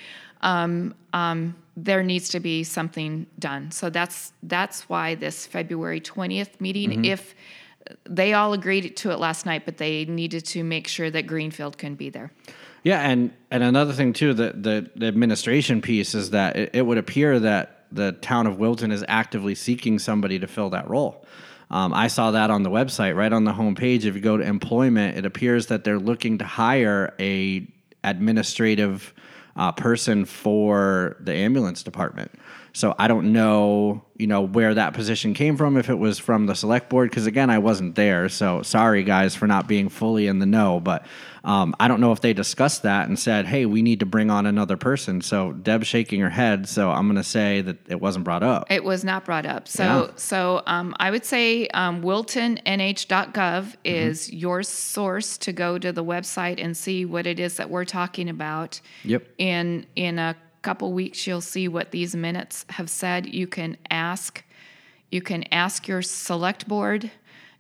um, 0.41 0.93
um, 1.13 1.55
there 1.75 2.03
needs 2.03 2.29
to 2.29 2.39
be 2.39 2.63
something 2.63 3.25
done. 3.39 3.71
So 3.71 3.89
that's 3.89 4.33
that's 4.43 4.89
why 4.89 5.15
this 5.15 5.47
February 5.47 5.99
twentieth 5.99 6.59
meeting, 6.61 7.05
if 7.05 7.33
they 8.09 8.33
all 8.33 8.53
agreed 8.53 8.95
to 8.97 9.11
it 9.11 9.19
last 9.19 9.45
night, 9.45 9.63
but 9.65 9.77
they 9.77 10.05
needed 10.05 10.45
to 10.45 10.63
make 10.63 10.87
sure 10.87 11.09
that 11.09 11.25
Greenfield 11.27 11.77
can 11.77 11.95
be 11.95 12.09
there. 12.09 12.31
Yeah, 12.83 13.01
and 13.01 13.31
and 13.51 13.63
another 13.63 13.93
thing 13.93 14.13
too, 14.13 14.33
the 14.33 14.53
the, 14.53 14.89
the 14.95 15.07
administration 15.07 15.81
piece 15.81 16.15
is 16.15 16.31
that 16.31 16.55
it, 16.55 16.69
it 16.73 16.81
would 16.81 16.97
appear 16.97 17.39
that 17.39 17.85
the 17.91 18.13
town 18.13 18.47
of 18.47 18.57
Wilton 18.57 18.91
is 18.91 19.03
actively 19.07 19.53
seeking 19.53 19.99
somebody 19.99 20.39
to 20.39 20.47
fill 20.47 20.69
that 20.71 20.89
role. 20.89 21.25
Um, 21.69 21.93
I 21.93 22.07
saw 22.07 22.31
that 22.31 22.49
on 22.49 22.63
the 22.63 22.69
website, 22.69 23.15
right 23.15 23.31
on 23.31 23.45
the 23.45 23.53
homepage. 23.53 24.05
If 24.05 24.15
you 24.15 24.21
go 24.21 24.35
to 24.37 24.43
employment, 24.43 25.17
it 25.17 25.25
appears 25.25 25.67
that 25.67 25.83
they're 25.83 25.99
looking 25.99 26.37
to 26.39 26.45
hire 26.45 27.13
a 27.19 27.67
administrative 28.03 29.13
uh, 29.55 29.71
person 29.71 30.25
for 30.25 31.17
the 31.19 31.33
ambulance 31.33 31.83
department. 31.83 32.31
So 32.73 32.95
I 32.97 33.07
don't 33.07 33.33
know, 33.33 34.03
you 34.17 34.27
know, 34.27 34.41
where 34.41 34.73
that 34.73 34.93
position 34.93 35.33
came 35.33 35.57
from, 35.57 35.75
if 35.77 35.89
it 35.89 35.95
was 35.99 36.19
from 36.19 36.45
the 36.45 36.55
select 36.55 36.89
board, 36.89 37.09
because 37.09 37.25
again, 37.25 37.49
I 37.49 37.57
wasn't 37.59 37.95
there. 37.95 38.29
So 38.29 38.61
sorry, 38.61 39.03
guys, 39.03 39.35
for 39.35 39.45
not 39.47 39.67
being 39.67 39.89
fully 39.89 40.27
in 40.27 40.39
the 40.39 40.45
know. 40.45 40.79
But 40.79 41.05
um, 41.43 41.75
I 41.79 41.87
don't 41.87 41.99
know 41.99 42.11
if 42.11 42.21
they 42.21 42.33
discussed 42.33 42.83
that 42.83 43.07
and 43.09 43.17
said, 43.19 43.45
hey, 43.45 43.65
we 43.65 43.81
need 43.81 43.99
to 44.01 44.05
bring 44.05 44.29
on 44.29 44.45
another 44.45 44.77
person. 44.77 45.21
So 45.21 45.51
Deb's 45.51 45.87
shaking 45.87 46.21
her 46.21 46.29
head. 46.29 46.69
So 46.69 46.91
I'm 46.91 47.07
going 47.07 47.15
to 47.17 47.23
say 47.23 47.61
that 47.61 47.77
it 47.89 47.99
wasn't 47.99 48.23
brought 48.25 48.43
up. 48.43 48.71
It 48.71 48.83
was 48.83 49.03
not 49.03 49.25
brought 49.25 49.45
up. 49.45 49.67
So, 49.67 49.83
Yeah. 49.83 50.07
so 50.15 50.61
um, 50.67 50.95
I 50.99 51.11
would 51.11 51.25
say 51.25 51.67
um, 51.69 52.01
WiltonNH.gov 52.03 53.75
is 53.83 54.31
your 54.31 54.63
source 54.63 55.37
to 55.39 55.51
go 55.51 55.77
to 55.77 55.91
the 55.91 56.03
website 56.03 56.63
and 56.63 56.75
see 56.77 57.05
what 57.05 57.25
it 57.27 57.39
is 57.39 57.57
that 57.57 57.69
we're 57.69 57.85
talking 57.85 58.29
about. 58.29 58.79
Yep. 59.03 59.27
In 59.37 59.85
in 59.95 60.19
a 60.19 60.35
couple 60.61 60.91
weeks, 60.93 61.25
you'll 61.25 61.41
see 61.41 61.67
what 61.67 61.91
these 61.91 62.15
minutes 62.15 62.65
have 62.69 62.89
said. 62.89 63.25
You 63.25 63.47
can 63.47 63.77
ask, 63.89 64.43
you 65.09 65.21
can 65.21 65.43
ask 65.51 65.87
your 65.87 66.01
select 66.01 66.67
board 66.67 67.11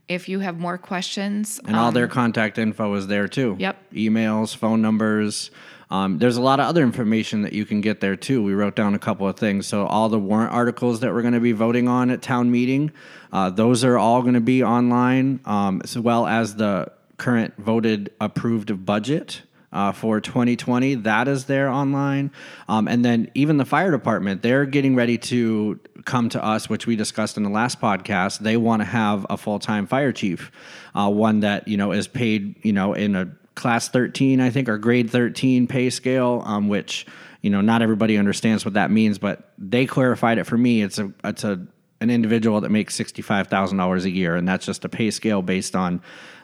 if 0.07 0.27
you 0.27 0.39
have 0.39 0.59
more 0.59 0.77
questions. 0.77 1.59
And 1.65 1.75
all 1.75 1.91
their 1.91 2.07
contact 2.07 2.57
info 2.57 2.93
is 2.95 3.07
there 3.07 3.27
too. 3.27 3.53
Um, 3.53 3.59
Yep. 3.59 3.91
Emails, 3.93 4.55
phone 4.55 4.81
numbers. 4.81 5.51
Um, 5.89 6.19
there's 6.19 6.37
a 6.37 6.41
lot 6.41 6.59
of 6.61 6.67
other 6.67 6.83
information 6.83 7.41
that 7.41 7.51
you 7.51 7.65
can 7.65 7.81
get 7.81 7.99
there 7.99 8.15
too. 8.15 8.41
We 8.41 8.53
wrote 8.53 8.75
down 8.75 8.95
a 8.95 8.99
couple 8.99 9.27
of 9.27 9.37
things. 9.37 9.67
So 9.67 9.85
all 9.85 10.07
the 10.07 10.19
warrant 10.19 10.53
articles 10.53 11.01
that 11.01 11.13
we're 11.13 11.21
going 11.21 11.33
to 11.33 11.41
be 11.41 11.51
voting 11.51 11.89
on 11.89 12.09
at 12.09 12.21
town 12.21 12.49
meeting, 12.49 12.91
uh, 13.33 13.49
those 13.49 13.83
are 13.83 13.97
all 13.97 14.21
going 14.21 14.35
to 14.35 14.41
be 14.41 14.63
online, 14.63 15.41
um, 15.45 15.81
as 15.83 15.97
well 15.97 16.27
as 16.27 16.55
the 16.55 16.91
current 17.17 17.53
voted 17.57 18.09
approved 18.21 18.85
budget. 18.85 19.41
Uh, 19.73 19.93
for 19.93 20.19
2020, 20.19 20.95
that 20.95 21.29
is 21.29 21.45
there 21.45 21.69
online, 21.69 22.29
um, 22.67 22.89
and 22.89 23.05
then 23.05 23.31
even 23.35 23.55
the 23.55 23.63
fire 23.63 23.89
department, 23.89 24.41
they're 24.41 24.65
getting 24.65 24.95
ready 24.95 25.17
to 25.17 25.79
come 26.03 26.27
to 26.27 26.43
us, 26.43 26.67
which 26.67 26.85
we 26.85 26.97
discussed 26.97 27.37
in 27.37 27.43
the 27.43 27.49
last 27.49 27.79
podcast. 27.79 28.39
They 28.39 28.57
want 28.57 28.81
to 28.81 28.85
have 28.85 29.25
a 29.29 29.37
full 29.37 29.59
time 29.59 29.87
fire 29.87 30.11
chief, 30.11 30.51
uh, 30.93 31.09
one 31.09 31.39
that 31.39 31.69
you 31.69 31.77
know 31.77 31.93
is 31.93 32.09
paid, 32.09 32.55
you 32.65 32.73
know, 32.73 32.93
in 32.93 33.15
a 33.15 33.31
class 33.55 33.89
13, 33.89 34.41
I 34.41 34.49
think, 34.49 34.69
or 34.69 34.77
grade 34.77 35.09
13 35.09 35.67
pay 35.67 35.89
scale, 35.89 36.43
um, 36.45 36.67
which 36.67 37.05
you 37.41 37.49
know 37.49 37.61
not 37.61 37.81
everybody 37.81 38.17
understands 38.17 38.65
what 38.65 38.75
that 38.75 38.91
means, 38.91 39.17
but 39.17 39.51
they 39.57 39.85
clarified 39.85 40.37
it 40.37 40.45
for 40.45 40.57
me. 40.57 40.81
It's 40.81 40.99
a 40.99 41.11
it's 41.23 41.43
a 41.43 41.65
an 41.99 42.09
individual 42.09 42.61
that 42.61 42.69
makes 42.69 42.95
sixty 42.95 43.21
five 43.21 43.47
thousand 43.47 43.77
dollars 43.77 44.05
a 44.05 44.09
year, 44.09 44.35
and 44.35 44.47
that's 44.47 44.65
just 44.65 44.85
a 44.85 44.89
pay 44.89 45.11
scale 45.11 45.41
based 45.41 45.75
on 45.75 46.01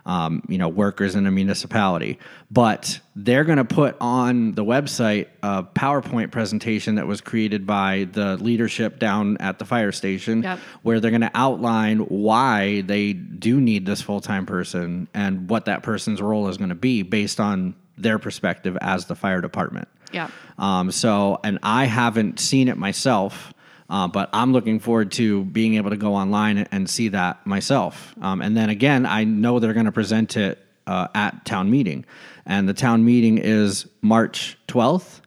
um, 0.08 0.42
you 0.48 0.58
know 0.58 0.70
workers 0.70 1.14
in 1.14 1.28
a 1.28 1.32
municipality. 1.32 2.18
But 2.50 3.00
they're 3.16 3.44
going 3.44 3.58
to 3.58 3.66
put 3.66 3.96
on 4.02 4.54
the 4.54 4.64
website 4.64 5.28
a 5.44 5.64
PowerPoint 5.64 6.32
presentation 6.32 6.96
that 6.96 7.06
was 7.06 7.20
created 7.22 7.68
by 7.68 8.08
the 8.14 8.38
leadership 8.38 9.00
down 9.00 9.38
at 9.38 9.60
the 9.60 9.66
fire 9.66 9.92
station, 9.92 10.42
Yep. 10.44 10.60
where 10.82 11.00
they're 11.00 11.12
going 11.12 11.22
to 11.22 11.32
outline 11.36 12.00
why 12.00 12.82
they 12.82 13.14
do 13.14 13.60
need 13.62 13.86
this 13.86 14.02
full 14.02 14.22
time 14.22 14.46
person 14.46 15.08
and 15.14 15.50
what 15.50 15.66
that 15.66 15.84
person's 15.84 16.22
role 16.22 16.48
is 16.48 16.58
going 16.58 16.70
to 16.70 16.76
be 16.76 17.04
based 17.04 17.40
on 17.40 17.76
their 17.98 18.18
perspective 18.18 18.78
as 18.80 19.06
the 19.06 19.16
fire 19.16 19.42
department. 19.42 19.88
Yeah. 20.14 20.30
Um, 20.58 20.90
so, 20.92 21.40
and 21.44 21.60
I 21.64 21.84
haven't 21.86 22.40
seen 22.40 22.70
it 22.70 22.78
myself, 22.78 23.54
uh, 23.90 24.08
but 24.08 24.30
I'm 24.34 24.54
looking 24.54 24.80
forward 24.80 25.12
to 25.14 25.46
being 25.46 25.76
able 25.76 25.92
to 25.92 25.98
go 25.98 26.16
online 26.16 26.60
and 26.72 26.90
see 26.90 27.10
that 27.10 27.46
myself. 27.46 28.14
Um, 28.22 28.42
and 28.42 28.56
then 28.56 28.70
again, 28.70 29.06
I 29.06 29.24
know 29.24 29.60
they're 29.60 29.74
going 29.74 29.86
to 29.86 29.92
present 29.92 30.36
it 30.38 30.60
uh, 30.86 31.08
at 31.16 31.46
town 31.46 31.70
meeting, 31.70 32.06
and 32.46 32.68
the 32.68 32.74
town 32.74 33.06
meeting 33.06 33.38
is 33.38 33.88
March 34.02 34.58
12th, 34.68 35.22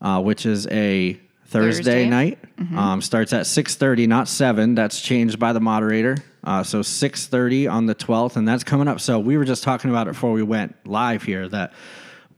uh, 0.00 0.22
which 0.22 0.46
is 0.46 0.66
a 0.68 1.20
Thursday, 1.46 1.82
Thursday. 1.82 2.08
night. 2.08 2.38
Um, 2.76 3.00
starts 3.00 3.32
at 3.32 3.46
6:30, 3.46 4.06
not 4.08 4.28
seven. 4.28 4.74
That's 4.74 5.00
changed 5.00 5.38
by 5.38 5.52
the 5.52 5.60
moderator. 5.60 6.16
Uh, 6.42 6.62
so 6.62 6.80
6:30 6.80 7.70
on 7.70 7.86
the 7.86 7.94
12th, 7.94 8.36
and 8.36 8.46
that's 8.46 8.64
coming 8.64 8.88
up. 8.88 9.00
So 9.00 9.18
we 9.18 9.36
were 9.36 9.44
just 9.44 9.62
talking 9.62 9.90
about 9.90 10.08
it 10.08 10.12
before 10.12 10.32
we 10.32 10.42
went 10.42 10.74
live 10.86 11.22
here 11.22 11.48
that 11.48 11.72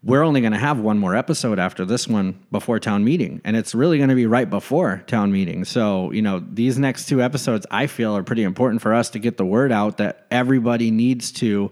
we're 0.02 0.22
only 0.22 0.40
going 0.40 0.52
to 0.52 0.58
have 0.58 0.78
one 0.78 0.98
more 0.98 1.16
episode 1.16 1.58
after 1.58 1.84
this 1.84 2.06
one 2.06 2.38
before 2.52 2.78
town 2.78 3.04
meeting 3.04 3.40
and 3.44 3.56
it's 3.56 3.74
really 3.74 3.98
going 3.98 4.08
to 4.08 4.14
be 4.14 4.26
right 4.26 4.48
before 4.48 5.02
town 5.06 5.32
meeting 5.32 5.64
so 5.64 6.10
you 6.12 6.22
know 6.22 6.44
these 6.52 6.78
next 6.78 7.06
two 7.06 7.22
episodes 7.22 7.66
i 7.70 7.86
feel 7.86 8.16
are 8.16 8.22
pretty 8.22 8.42
important 8.42 8.80
for 8.80 8.94
us 8.94 9.10
to 9.10 9.18
get 9.18 9.36
the 9.36 9.44
word 9.44 9.72
out 9.72 9.96
that 9.96 10.26
everybody 10.30 10.90
needs 10.90 11.32
to 11.32 11.70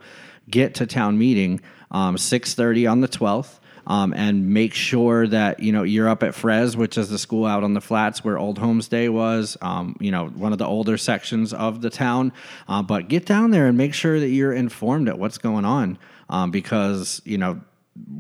get 0.50 0.74
to 0.74 0.86
town 0.86 1.18
meeting 1.18 1.60
um, 1.90 2.16
6.30 2.16 2.90
on 2.90 3.00
the 3.00 3.08
12th 3.08 3.60
um, 3.86 4.12
and 4.14 4.52
make 4.52 4.74
sure 4.74 5.26
that 5.28 5.60
you 5.60 5.70
know 5.70 5.84
you're 5.84 6.08
up 6.08 6.24
at 6.24 6.34
FRES, 6.34 6.76
which 6.76 6.98
is 6.98 7.08
the 7.08 7.18
school 7.18 7.46
out 7.46 7.62
on 7.62 7.74
the 7.74 7.80
flats 7.80 8.24
where 8.24 8.36
Old 8.36 8.58
Homes 8.58 8.88
Day 8.88 9.08
was. 9.08 9.56
Um, 9.62 9.96
you 10.00 10.10
know, 10.10 10.26
one 10.26 10.50
of 10.52 10.58
the 10.58 10.66
older 10.66 10.98
sections 10.98 11.54
of 11.54 11.82
the 11.82 11.90
town. 11.90 12.32
Uh, 12.66 12.82
but 12.82 13.06
get 13.06 13.26
down 13.26 13.52
there 13.52 13.68
and 13.68 13.78
make 13.78 13.94
sure 13.94 14.18
that 14.18 14.28
you're 14.28 14.52
informed 14.52 15.08
at 15.08 15.20
what's 15.20 15.38
going 15.38 15.64
on, 15.64 15.98
um, 16.28 16.50
because 16.50 17.22
you 17.24 17.38
know 17.38 17.60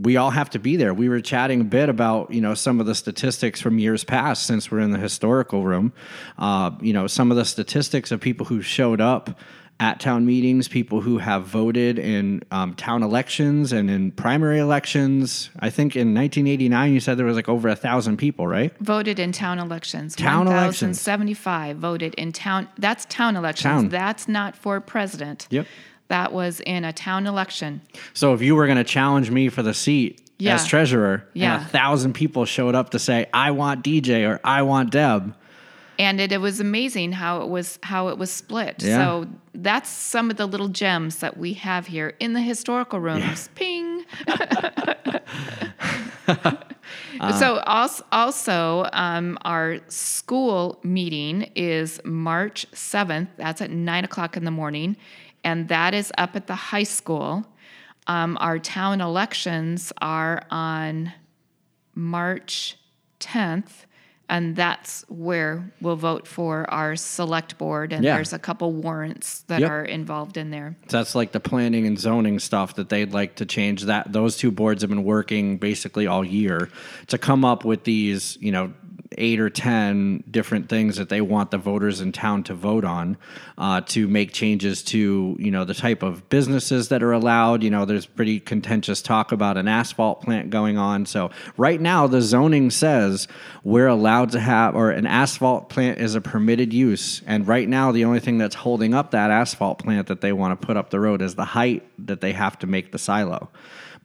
we 0.00 0.16
all 0.16 0.30
have 0.30 0.50
to 0.50 0.58
be 0.58 0.76
there. 0.76 0.92
We 0.92 1.08
were 1.08 1.20
chatting 1.20 1.60
a 1.60 1.64
bit 1.64 1.88
about 1.88 2.32
you 2.32 2.40
know 2.40 2.54
some 2.54 2.80
of 2.80 2.86
the 2.86 2.94
statistics 2.94 3.60
from 3.60 3.78
years 3.78 4.04
past 4.04 4.46
since 4.46 4.70
we're 4.70 4.80
in 4.80 4.92
the 4.92 4.98
historical 4.98 5.62
room. 5.64 5.92
Uh, 6.38 6.72
you 6.80 6.92
know 6.92 7.06
some 7.06 7.30
of 7.30 7.36
the 7.36 7.44
statistics 7.44 8.10
of 8.10 8.20
people 8.20 8.46
who 8.46 8.62
showed 8.62 9.00
up 9.00 9.38
at 9.78 10.00
town 10.00 10.24
meetings, 10.24 10.68
people 10.68 11.02
who 11.02 11.18
have 11.18 11.44
voted 11.44 11.98
in 11.98 12.42
um, 12.50 12.74
town 12.74 13.02
elections 13.02 13.72
and 13.72 13.90
in 13.90 14.10
primary 14.10 14.58
elections. 14.58 15.50
I 15.60 15.68
think 15.68 15.94
in 15.96 16.14
1989 16.14 16.92
you 16.92 17.00
said 17.00 17.18
there 17.18 17.26
was 17.26 17.36
like 17.36 17.48
over 17.48 17.68
a 17.68 17.76
thousand 17.76 18.16
people, 18.16 18.46
right? 18.46 18.72
Voted 18.80 19.18
in 19.18 19.32
town 19.32 19.58
elections. 19.58 20.16
Town 20.16 20.46
elections. 20.46 21.06
1,075 21.06 21.76
voted 21.76 22.14
in 22.14 22.32
town. 22.32 22.68
That's 22.78 23.04
town 23.06 23.36
elections. 23.36 23.64
Town. 23.64 23.88
That's 23.90 24.28
not 24.28 24.56
for 24.56 24.80
president. 24.80 25.46
Yep. 25.50 25.66
That 26.08 26.32
was 26.32 26.60
in 26.60 26.84
a 26.84 26.92
town 26.92 27.26
election. 27.26 27.80
So 28.14 28.32
if 28.34 28.40
you 28.42 28.54
were 28.54 28.66
going 28.66 28.78
to 28.78 28.84
challenge 28.84 29.30
me 29.30 29.48
for 29.48 29.62
the 29.62 29.74
seat 29.74 30.20
Yeah. 30.38 30.54
as 30.54 30.66
treasurer, 30.66 31.26
Yeah. 31.34 31.56
and 31.56 31.62
a 31.64 31.68
thousand 31.68 32.12
people 32.14 32.44
showed 32.44 32.74
up 32.74 32.90
to 32.90 32.98
say 32.98 33.26
I 33.34 33.50
want 33.50 33.82
DJ 33.84 34.24
or 34.28 34.40
I 34.44 34.62
want 34.62 34.90
Deb. 34.92 35.34
and 35.98 36.20
it, 36.20 36.30
it 36.30 36.38
was 36.42 36.60
amazing 36.60 37.12
how 37.12 37.40
it 37.42 37.48
was 37.48 37.78
how 37.82 38.08
it 38.08 38.18
was 38.18 38.30
split. 38.30 38.82
Yeah. 38.82 38.98
So 38.98 39.26
that's 39.54 39.88
some 39.88 40.30
of 40.30 40.36
the 40.36 40.46
little 40.46 40.68
gems 40.68 41.16
that 41.20 41.38
we 41.38 41.54
have 41.54 41.86
here 41.86 42.14
in 42.20 42.34
the 42.34 42.42
historical 42.42 43.00
rooms. 43.00 43.48
Ping. 43.54 44.04
so 47.38 47.58
also, 47.66 48.04
also 48.12 48.88
um, 48.92 49.38
our 49.42 49.78
school 49.88 50.78
meeting 50.82 51.50
is 51.54 52.00
March 52.04 52.66
seventh. 52.72 53.30
That's 53.36 53.60
at 53.60 53.70
nine 53.70 54.04
o'clock 54.04 54.36
in 54.36 54.44
the 54.44 54.50
morning, 54.50 54.96
and 55.46 55.68
that 55.68 55.94
is 55.94 56.12
up 56.18 56.34
at 56.34 56.48
the 56.48 56.56
high 56.56 56.82
school. 56.82 57.46
Um, 58.08 58.36
our 58.40 58.58
town 58.58 59.00
elections 59.00 59.92
are 60.02 60.42
on 60.50 61.12
March 61.94 62.76
10th, 63.20 63.86
and 64.28 64.56
that's 64.56 65.04
where 65.08 65.72
we'll 65.80 65.94
vote 65.94 66.26
for 66.26 66.68
our 66.68 66.96
select 66.96 67.58
board. 67.58 67.92
And 67.92 68.04
Yeah. 68.04 68.16
there's 68.16 68.32
a 68.32 68.40
couple 68.40 68.72
warrants 68.72 69.42
that 69.42 69.60
Yep. 69.60 69.70
are 69.70 69.84
involved 69.84 70.36
in 70.36 70.50
there. 70.50 70.76
So 70.88 70.96
that's 70.96 71.14
like 71.14 71.30
the 71.30 71.38
planning 71.40 71.86
and 71.86 71.96
zoning 71.98 72.40
stuff 72.40 72.74
that 72.74 72.88
they'd 72.88 73.12
like 73.12 73.36
to 73.36 73.46
change. 73.46 73.82
That 73.82 74.12
those 74.12 74.36
two 74.36 74.50
boards 74.50 74.82
have 74.82 74.90
been 74.90 75.04
working 75.04 75.58
basically 75.58 76.08
all 76.08 76.24
year 76.24 76.68
to 77.06 77.18
come 77.18 77.44
up 77.44 77.64
with 77.64 77.84
these, 77.84 78.36
you 78.40 78.50
know, 78.50 78.72
eight 79.16 79.40
or 79.40 79.50
ten 79.50 80.22
different 80.30 80.68
things 80.68 80.96
that 80.96 81.08
they 81.08 81.20
want 81.20 81.50
the 81.50 81.58
voters 81.58 82.00
in 82.00 82.12
town 82.12 82.42
to 82.44 82.54
vote 82.54 82.84
on 82.84 83.16
uh, 83.58 83.80
to 83.82 84.06
make 84.08 84.32
changes 84.32 84.82
to, 84.82 85.36
you 85.38 85.50
know, 85.50 85.64
the 85.64 85.74
type 85.74 86.02
of 86.02 86.28
businesses 86.28 86.88
that 86.88 87.02
are 87.02 87.12
allowed. 87.12 87.62
You 87.62 87.70
know, 87.70 87.84
there's 87.84 88.06
pretty 88.06 88.40
contentious 88.40 89.02
talk 89.02 89.32
about 89.32 89.56
an 89.56 89.68
asphalt 89.68 90.22
plant 90.22 90.50
going 90.50 90.78
on. 90.78 91.06
So 91.06 91.30
right 91.56 91.80
now, 91.80 92.06
the 92.06 92.22
zoning 92.22 92.70
says 92.70 93.28
we're 93.64 93.88
allowed 93.88 94.30
to 94.32 94.40
have, 94.40 94.74
or 94.74 94.90
an 94.90 95.06
asphalt 95.06 95.68
plant 95.68 95.98
is 95.98 96.14
a 96.14 96.20
permitted 96.20 96.72
use. 96.72 97.22
And 97.26 97.46
right 97.46 97.68
now, 97.68 97.92
the 97.92 98.04
only 98.04 98.20
thing 98.20 98.38
that's 98.38 98.54
holding 98.54 98.94
up 98.94 99.10
that 99.12 99.30
asphalt 99.30 99.78
plant 99.78 100.08
that 100.08 100.20
they 100.20 100.32
want 100.32 100.60
to 100.60 100.66
put 100.66 100.76
up 100.76 100.90
the 100.90 101.00
road 101.00 101.22
is 101.22 101.34
the 101.34 101.44
height 101.44 101.82
that 102.06 102.20
they 102.20 102.32
have 102.32 102.58
to 102.60 102.66
make 102.66 102.92
the 102.92 102.98
silo. 102.98 103.48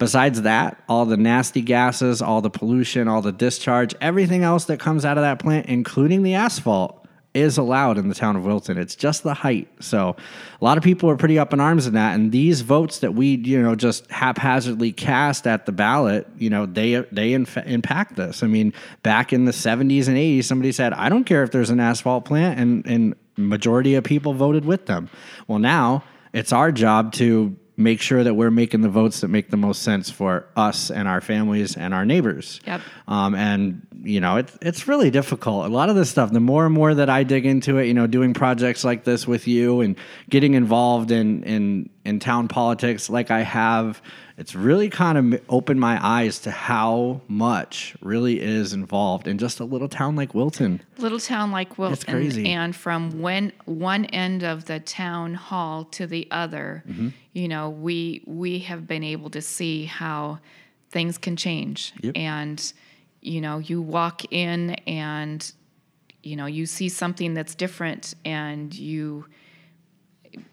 Besides 0.02 0.42
that, 0.42 0.82
all 0.90 1.06
the 1.06 1.16
nasty 1.16 1.62
gases, 1.62 2.24
all 2.24 2.42
the 2.42 2.50
pollution, 2.50 3.08
all 3.08 3.22
the 3.22 3.32
discharge, 3.32 3.94
everything 4.02 4.42
else 4.42 4.66
that 4.66 4.80
comes 4.80 5.06
out 5.06 5.20
of 5.20 5.22
that 5.22 5.38
plant, 5.38 5.68
including 5.68 6.24
the 6.24 6.34
asphalt, 6.34 7.06
is 7.36 7.60
allowed 7.60 8.00
in 8.00 8.10
the 8.10 8.16
town 8.16 8.36
of 8.36 8.44
Wilton. 8.44 8.80
It's 8.80 8.96
just 8.96 9.22
the 9.22 9.36
height. 9.36 9.68
So 9.80 10.16
a 10.60 10.66
lot 10.66 10.80
of 10.80 10.84
people 10.84 11.08
are 11.12 11.18
pretty 11.18 11.38
up 11.38 11.54
in 11.54 11.60
arms 11.60 11.86
in 11.86 11.94
that. 11.94 12.16
And 12.16 12.32
these 12.32 12.62
votes 12.62 12.98
that 13.02 13.14
we, 13.14 13.36
you 13.36 13.62
know, 13.62 13.76
just 13.76 14.10
haphazardly 14.10 14.92
cast 14.92 15.46
at 15.46 15.68
the 15.68 15.72
ballot, 15.72 16.28
you 16.36 16.50
know, 16.50 16.66
they 16.66 16.96
they 17.12 17.34
inf- 17.34 17.58
impact 17.58 18.16
this. 18.16 18.42
I 18.42 18.48
mean, 18.48 18.74
back 19.04 19.32
in 19.32 19.46
the 19.46 19.52
70s 19.52 20.08
and 20.08 20.18
80s, 20.18 20.46
somebody 20.46 20.72
said, 20.72 20.94
I 20.94 21.10
don't 21.10 21.26
care 21.26 21.44
if 21.44 21.52
there's 21.52 21.70
an 21.70 21.80
asphalt 21.80 22.26
plant, 22.26 22.60
and 22.60 22.88
and 22.88 23.16
majority 23.38 23.94
of 23.94 24.04
people 24.04 24.34
voted 24.34 24.66
with 24.66 24.88
them. 24.88 25.12
Well, 25.48 25.60
now 25.60 26.04
it's 26.34 26.52
our 26.52 26.72
job 26.72 27.14
to 27.14 27.56
make 27.78 28.02
sure 28.02 28.24
that 28.24 28.34
we're 28.34 28.52
making 28.52 28.82
the 28.82 28.90
votes 28.90 29.22
that 29.22 29.30
make 29.30 29.50
the 29.50 29.58
most 29.58 29.82
sense 29.82 30.10
for 30.10 30.48
us 30.56 30.92
and 30.92 31.08
our 31.08 31.22
families 31.22 31.76
and 31.76 31.94
our 31.94 32.06
neighbors. 32.06 32.60
Yep. 32.68 32.82
Um, 33.08 33.36
and 33.36 33.88
you 34.04 34.20
know, 34.20 34.38
it's 34.38 34.58
it's 34.62 34.88
really 34.88 35.12
difficult. 35.12 35.66
A 35.66 35.70
lot 35.70 35.90
of 35.90 35.96
this 35.96 36.10
stuff. 36.10 36.32
The 36.32 36.40
more 36.40 36.66
and 36.66 36.74
more 36.74 36.94
that 36.94 37.10
I 37.10 37.24
dig 37.24 37.46
into 37.46 37.78
it, 37.78 37.86
you 37.86 37.94
know, 37.94 38.08
doing 38.08 38.34
projects 38.34 38.84
like 38.84 39.04
this 39.04 39.28
with 39.28 39.48
you 39.48 39.82
and 39.82 39.96
getting 40.30 40.54
involved 40.54 41.12
in 41.12 41.44
in 41.44 41.90
in 42.04 42.20
town 42.20 42.48
politics, 42.48 43.10
like 43.10 43.32
I 43.32 43.42
have, 43.42 44.02
it's 44.42 44.56
really 44.56 44.90
kind 44.90 45.20
of 45.20 45.40
opened 45.50 45.80
my 45.80 46.04
eyes 46.04 46.40
to 46.40 46.50
how 46.50 47.22
much 47.28 47.96
really 48.02 48.42
is 48.42 48.74
involved 48.74 49.28
in 49.28 49.38
just 49.38 49.60
a 49.60 49.64
little 49.64 49.88
town 49.88 50.16
like 50.16 50.34
Wilton. 50.34 50.82
Little 50.98 51.20
town 51.20 51.52
like 51.52 51.78
Wilton. 51.78 51.94
It's 51.94 52.04
crazy. 52.04 52.50
And 52.50 52.76
from 52.76 53.22
when 53.22 53.54
one 53.66 54.06
end 54.06 54.44
of 54.44 54.66
the 54.66 54.80
town 54.80 55.36
hall 55.36 55.86
to 55.92 56.08
the 56.08 56.28
other, 56.32 56.84
Mm-hmm. 56.90 57.10
you 57.34 57.48
know, 57.48 57.70
we 57.70 58.24
we 58.26 58.60
have 58.60 58.88
been 58.88 59.04
able 59.04 59.30
to 59.30 59.42
see 59.44 59.86
how 59.86 60.40
things 60.90 61.20
can 61.20 61.36
change. 61.36 61.94
Yep. 62.02 62.18
And 62.18 62.74
you 63.22 63.42
know, 63.42 63.60
you 63.60 63.80
walk 63.80 64.24
in 64.34 64.72
and 64.88 65.52
you 66.24 66.36
know, 66.36 66.48
you 66.48 66.66
see 66.66 66.90
something 66.90 67.36
that's 67.36 67.54
different 67.54 68.16
and 68.26 68.74
you 68.74 69.28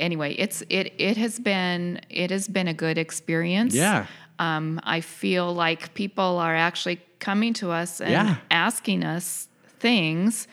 anyway, 0.01 0.35
it's 0.35 0.63
it 0.69 0.93
it 0.99 1.17
has 1.17 1.39
been 1.39 2.01
it 2.11 2.31
has 2.31 2.49
been 2.49 2.69
a 2.69 2.75
good 2.75 2.99
experience. 2.99 3.75
Yeah. 3.75 4.07
Um, 4.39 4.81
I 4.85 5.01
feel 5.01 5.53
like 5.53 5.95
people 5.95 6.39
are 6.39 6.55
actually 6.55 7.01
coming 7.19 7.53
to 7.55 7.71
us 7.71 8.01
and 8.01 8.11
Yeah. 8.13 8.37
asking 8.51 9.05
us 9.05 9.49
things, 9.81 10.47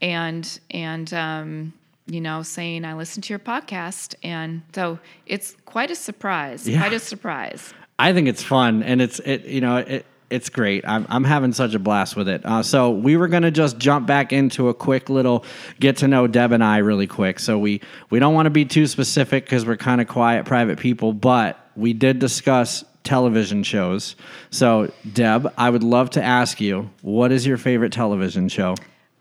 and 0.00 0.60
and 0.70 1.12
um, 1.12 1.72
you 2.06 2.20
know 2.20 2.42
saying 2.42 2.84
I 2.84 2.94
listened 2.94 3.24
to 3.24 3.32
your 3.32 3.38
podcast, 3.38 4.14
and 4.22 4.62
so 4.74 4.98
it's 5.26 5.56
quite 5.66 5.90
a 5.90 5.94
surprise. 5.96 6.68
Yeah. 6.68 6.78
Quite 6.78 6.92
a 6.94 6.98
surprise. 7.00 7.74
I 7.98 8.12
think 8.12 8.28
it's 8.28 8.42
fun 8.42 8.82
and 8.82 9.00
it's 9.00 9.20
it 9.20 9.44
you 9.46 9.60
know 9.60 9.78
it 9.78 10.04
it's 10.30 10.48
great. 10.48 10.84
I'm 10.86 11.06
I'm 11.08 11.24
having 11.24 11.52
such 11.52 11.74
a 11.74 11.78
blast 11.78 12.16
with 12.16 12.28
it. 12.28 12.44
Uh, 12.44 12.62
so 12.62 12.90
we 12.90 13.16
were 13.16 13.28
gonna 13.28 13.50
just 13.50 13.78
jump 13.78 14.06
back 14.06 14.32
into 14.32 14.68
a 14.68 14.74
quick 14.74 15.08
little 15.08 15.44
get 15.80 15.98
to 15.98 16.08
know 16.08 16.26
Deb 16.26 16.52
and 16.52 16.64
I 16.64 16.78
really 16.78 17.06
quick. 17.06 17.38
So 17.38 17.58
we 17.58 17.80
we 18.10 18.18
don't 18.18 18.34
want 18.34 18.46
to 18.46 18.50
be 18.50 18.64
too 18.64 18.86
specific 18.86 19.44
because 19.44 19.64
we're 19.66 19.76
kind 19.76 20.00
of 20.00 20.08
quiet, 20.08 20.44
private 20.46 20.78
people, 20.78 21.12
but 21.12 21.58
we 21.76 21.92
did 21.92 22.18
discuss 22.18 22.84
television 23.04 23.62
shows. 23.62 24.16
So 24.50 24.92
Deb, 25.12 25.52
I 25.56 25.70
would 25.70 25.84
love 25.84 26.10
to 26.10 26.22
ask 26.22 26.60
you, 26.60 26.90
what 27.02 27.30
is 27.30 27.46
your 27.46 27.56
favorite 27.56 27.92
television 27.92 28.48
show? 28.48 28.74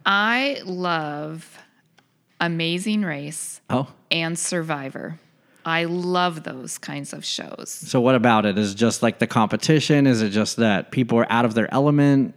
I 0.08 0.60
love 0.66 1.60
Amazing 2.40 3.04
Race 3.04 3.62
Oh, 3.70 3.88
and 4.12 4.38
Survivor. 4.38 5.20
I 5.66 5.86
love 5.86 6.44
those 6.44 6.78
kinds 6.78 7.12
of 7.12 7.26
shows. 7.26 7.70
so 7.70 8.00
what 8.00 8.14
about 8.16 8.46
it? 8.46 8.58
Is 8.58 8.74
it 8.74 8.76
just 8.76 9.02
like 9.02 9.18
the 9.20 9.28
competition? 9.28 10.06
Is 10.06 10.22
it 10.22 10.30
just 10.30 10.58
that 10.58 10.92
people 10.92 11.18
are 11.18 11.26
out 11.32 11.44
of 11.46 11.56
their 11.56 11.74
element? 11.74 12.36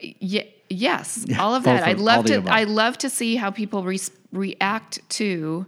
Ye- 0.00 0.52
yes, 0.68 1.24
all 1.38 1.54
of 1.54 1.64
that. 1.64 1.82
I 1.82 1.92
love 1.94 2.26
to. 2.26 2.44
I 2.46 2.64
love 2.64 2.98
to 2.98 3.10
see 3.10 3.36
how 3.36 3.50
people 3.50 3.82
re- 3.82 3.98
react 4.32 5.00
to 5.10 5.66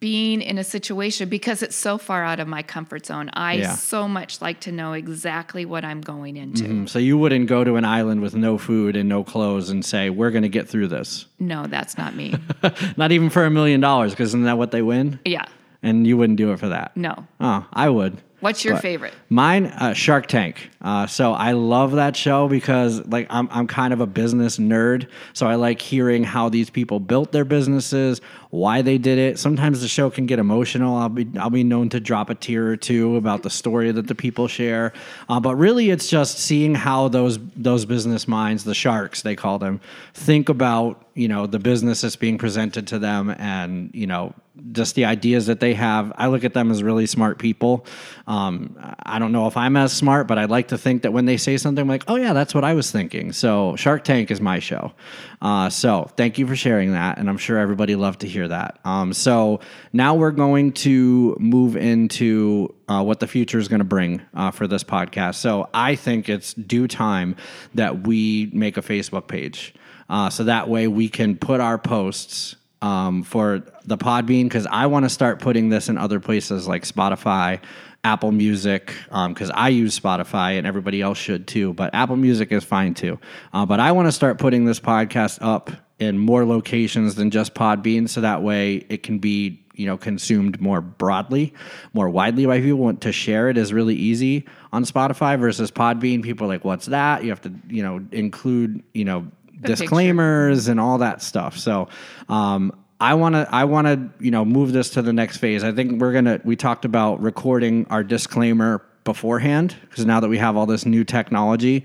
being 0.00 0.40
in 0.42 0.58
a 0.58 0.64
situation 0.64 1.28
because 1.28 1.62
it's 1.62 1.74
so 1.76 1.98
far 1.98 2.24
out 2.24 2.38
of 2.40 2.46
my 2.48 2.62
comfort 2.62 3.04
zone. 3.06 3.30
I 3.32 3.54
Yeah. 3.54 3.74
so 3.74 4.06
much 4.06 4.40
like 4.40 4.60
to 4.60 4.72
know 4.72 4.92
exactly 4.92 5.64
what 5.64 5.84
I'm 5.84 6.00
going 6.00 6.36
into. 6.36 6.64
Mm, 6.64 6.88
So 6.88 6.98
you 6.98 7.18
wouldn't 7.18 7.48
go 7.48 7.64
to 7.64 7.76
an 7.76 7.84
island 7.84 8.20
with 8.20 8.34
no 8.36 8.58
food 8.58 8.94
and 8.96 9.08
no 9.08 9.24
clothes 9.24 9.70
and 9.70 9.84
say, 9.84 10.08
"We're 10.10 10.30
going 10.30 10.42
to 10.44 10.48
get 10.48 10.68
through 10.68 10.88
this." 10.88 11.26
No, 11.40 11.66
that's 11.66 11.98
not 11.98 12.14
me. 12.14 12.34
Not 12.96 13.10
even 13.12 13.30
for 13.30 13.44
a 13.44 13.50
million 13.50 13.80
dollars, 13.80 14.12
because 14.12 14.30
isn't 14.30 14.44
that 14.44 14.58
what 14.58 14.70
they 14.70 14.82
win? 14.82 15.18
yeah, 15.24 15.44
And 15.82 16.06
you 16.06 16.16
wouldn't 16.16 16.36
do 16.38 16.52
it 16.52 16.58
for 16.60 16.68
that. 16.68 16.96
no. 16.96 17.26
Oh, 17.40 17.66
I 17.72 17.88
would. 17.88 18.18
What's 18.40 18.64
your 18.64 18.74
But 18.74 18.82
favorite? 18.82 19.14
Mine, 19.28 19.66
uh, 19.66 19.94
Shark 19.94 20.26
Tank. 20.26 20.70
Uh, 20.80 21.08
so 21.08 21.32
I 21.32 21.52
love 21.52 21.92
that 21.92 22.14
show 22.14 22.46
because 22.46 23.04
like 23.06 23.26
I'm 23.30 23.48
I'm 23.50 23.66
kind 23.66 23.92
of 23.92 24.00
a 24.00 24.06
business 24.06 24.58
nerd, 24.58 25.08
so 25.32 25.48
I 25.48 25.56
like 25.56 25.82
hearing 25.82 26.22
how 26.22 26.48
these 26.48 26.70
people 26.70 27.00
built 27.00 27.32
their 27.32 27.44
businesses, 27.44 28.20
why 28.50 28.82
they 28.82 28.96
did 28.96 29.18
it. 29.18 29.40
Sometimes 29.40 29.80
the 29.80 29.88
show 29.88 30.08
can 30.08 30.26
get 30.26 30.38
emotional. 30.38 30.96
I'll 30.96 31.08
be 31.08 31.26
I'll 31.36 31.50
be 31.50 31.64
known 31.64 31.88
to 31.90 32.00
drop 32.00 32.30
a 32.30 32.34
tear 32.36 32.68
or 32.68 32.76
two 32.76 33.16
about 33.16 33.42
the 33.42 33.50
story 33.50 33.90
that 33.90 34.06
the 34.06 34.14
people 34.14 34.46
share, 34.46 34.92
uh, 35.28 35.40
but 35.40 35.56
really 35.56 35.90
it's 35.90 36.08
just 36.08 36.38
seeing 36.38 36.76
how 36.76 37.08
those 37.08 37.40
those 37.56 37.84
business 37.84 38.28
minds, 38.28 38.62
the 38.62 38.74
sharks 38.74 39.22
they 39.22 39.34
call 39.34 39.58
them, 39.58 39.80
think 40.14 40.48
about 40.48 41.04
you 41.14 41.26
know 41.26 41.48
the 41.48 41.58
business 41.58 42.02
that's 42.02 42.14
being 42.14 42.38
presented 42.38 42.86
to 42.86 43.00
them 43.00 43.30
and 43.30 43.90
you 43.92 44.06
know 44.06 44.32
just 44.72 44.94
the 44.94 45.04
ideas 45.04 45.46
that 45.46 45.60
they 45.60 45.74
have. 45.74 46.12
I 46.16 46.28
look 46.28 46.44
at 46.44 46.54
them 46.54 46.70
as 46.70 46.82
really 46.82 47.06
smart 47.06 47.38
people. 47.38 47.86
Um, 48.28 48.76
I 49.04 49.18
don't 49.18 49.32
know 49.32 49.46
if 49.46 49.56
I'm 49.56 49.74
as 49.74 49.90
smart, 49.90 50.28
but 50.28 50.36
I'd 50.36 50.50
like 50.50 50.68
to 50.68 50.76
think 50.76 51.00
that 51.02 51.14
when 51.14 51.24
they 51.24 51.38
say 51.38 51.56
something, 51.56 51.80
I'm 51.80 51.88
like, 51.88 52.04
oh 52.08 52.16
yeah, 52.16 52.34
that's 52.34 52.54
what 52.54 52.62
I 52.62 52.74
was 52.74 52.90
thinking. 52.90 53.32
So 53.32 53.74
Shark 53.76 54.04
Tank 54.04 54.30
is 54.30 54.38
my 54.38 54.58
show. 54.58 54.92
Uh, 55.40 55.70
so 55.70 56.10
thank 56.18 56.36
you 56.36 56.46
for 56.46 56.54
sharing 56.54 56.92
that, 56.92 57.16
and 57.16 57.30
I'm 57.30 57.38
sure 57.38 57.56
everybody 57.56 57.96
loved 57.96 58.20
to 58.20 58.28
hear 58.28 58.46
that. 58.46 58.80
Um, 58.84 59.14
so 59.14 59.60
now 59.94 60.14
we're 60.14 60.30
going 60.30 60.72
to 60.72 61.38
move 61.40 61.74
into 61.74 62.74
uh, 62.86 63.02
what 63.02 63.18
the 63.20 63.26
future 63.26 63.58
is 63.58 63.66
going 63.66 63.80
to 63.80 63.84
bring 63.84 64.20
uh, 64.34 64.50
for 64.50 64.66
this 64.66 64.84
podcast. 64.84 65.36
So 65.36 65.70
I 65.72 65.94
think 65.94 66.28
it's 66.28 66.52
due 66.52 66.86
time 66.86 67.34
that 67.74 68.06
we 68.06 68.50
make 68.52 68.76
a 68.76 68.82
Facebook 68.82 69.26
page. 69.26 69.74
Uh, 70.10 70.28
so 70.28 70.44
that 70.44 70.68
way 70.68 70.86
we 70.86 71.08
can 71.08 71.34
put 71.34 71.60
our 71.60 71.78
posts 71.78 72.56
um, 72.82 73.22
for 73.22 73.62
the 73.84 73.96
Podbean 73.96 74.44
because 74.44 74.66
I 74.66 74.86
want 74.86 75.04
to 75.04 75.08
start 75.08 75.40
putting 75.40 75.68
this 75.68 75.88
in 75.88 75.98
other 75.98 76.20
places 76.20 76.68
like 76.68 76.84
Spotify, 76.84 77.60
Apple 78.08 78.32
Music, 78.32 78.94
because 79.28 79.50
I 79.50 79.68
use 79.68 79.98
Spotify 80.00 80.56
and 80.56 80.66
everybody 80.66 81.02
else 81.02 81.18
should 81.18 81.46
too. 81.46 81.74
But 81.74 81.94
Apple 81.94 82.16
Music 82.16 82.50
is 82.52 82.64
fine 82.64 82.94
too. 82.94 83.18
Uh, 83.52 83.66
but 83.66 83.80
I 83.80 83.92
want 83.92 84.08
to 84.08 84.12
start 84.12 84.38
putting 84.38 84.64
this 84.64 84.80
podcast 84.80 85.40
up 85.42 85.70
in 85.98 86.16
more 86.18 86.46
locations 86.46 87.16
than 87.16 87.30
just 87.30 87.52
Podbean, 87.54 88.08
so 88.08 88.22
that 88.22 88.42
way 88.42 88.76
it 88.88 89.02
can 89.02 89.18
be 89.18 89.62
you 89.74 89.84
know 89.84 89.98
consumed 89.98 90.58
more 90.58 90.80
broadly, 90.80 91.52
more 91.92 92.08
widely 92.08 92.46
by 92.46 92.60
people. 92.62 92.78
Want 92.78 93.02
to 93.02 93.12
share 93.12 93.50
it 93.50 93.58
is 93.58 93.74
really 93.74 93.94
easy 93.94 94.46
on 94.72 94.84
Spotify 94.84 95.38
versus 95.38 95.70
Podbean. 95.70 96.22
People 96.22 96.46
are 96.46 96.48
like, 96.48 96.64
"What's 96.64 96.86
that?" 96.86 97.24
You 97.24 97.28
have 97.28 97.42
to 97.42 97.52
you 97.68 97.82
know 97.82 98.00
include 98.10 98.82
you 98.94 99.04
know 99.04 99.26
picture. 99.52 99.76
disclaimers 99.76 100.68
and 100.68 100.80
all 100.80 100.96
that 100.98 101.20
stuff. 101.20 101.58
So 101.58 101.88
um, 102.30 102.72
I 103.00 103.14
want 103.14 103.34
to 103.34 103.48
I 103.54 103.64
want 103.64 103.86
to 103.86 104.24
you 104.24 104.30
know 104.30 104.44
move 104.44 104.72
this 104.72 104.90
to 104.90 105.02
the 105.02 105.12
next 105.12 105.36
phase. 105.38 105.62
I 105.62 105.72
think 105.72 106.00
we're 106.00 106.12
gonna 106.12 106.40
we 106.44 106.56
talked 106.56 106.84
about 106.84 107.20
recording 107.20 107.86
our 107.90 108.02
disclaimer 108.02 108.82
beforehand 109.04 109.76
because 109.82 110.04
now 110.04 110.20
that 110.20 110.28
we 110.28 110.38
have 110.38 110.56
all 110.56 110.66
this 110.66 110.84
new 110.84 111.04
technology, 111.04 111.84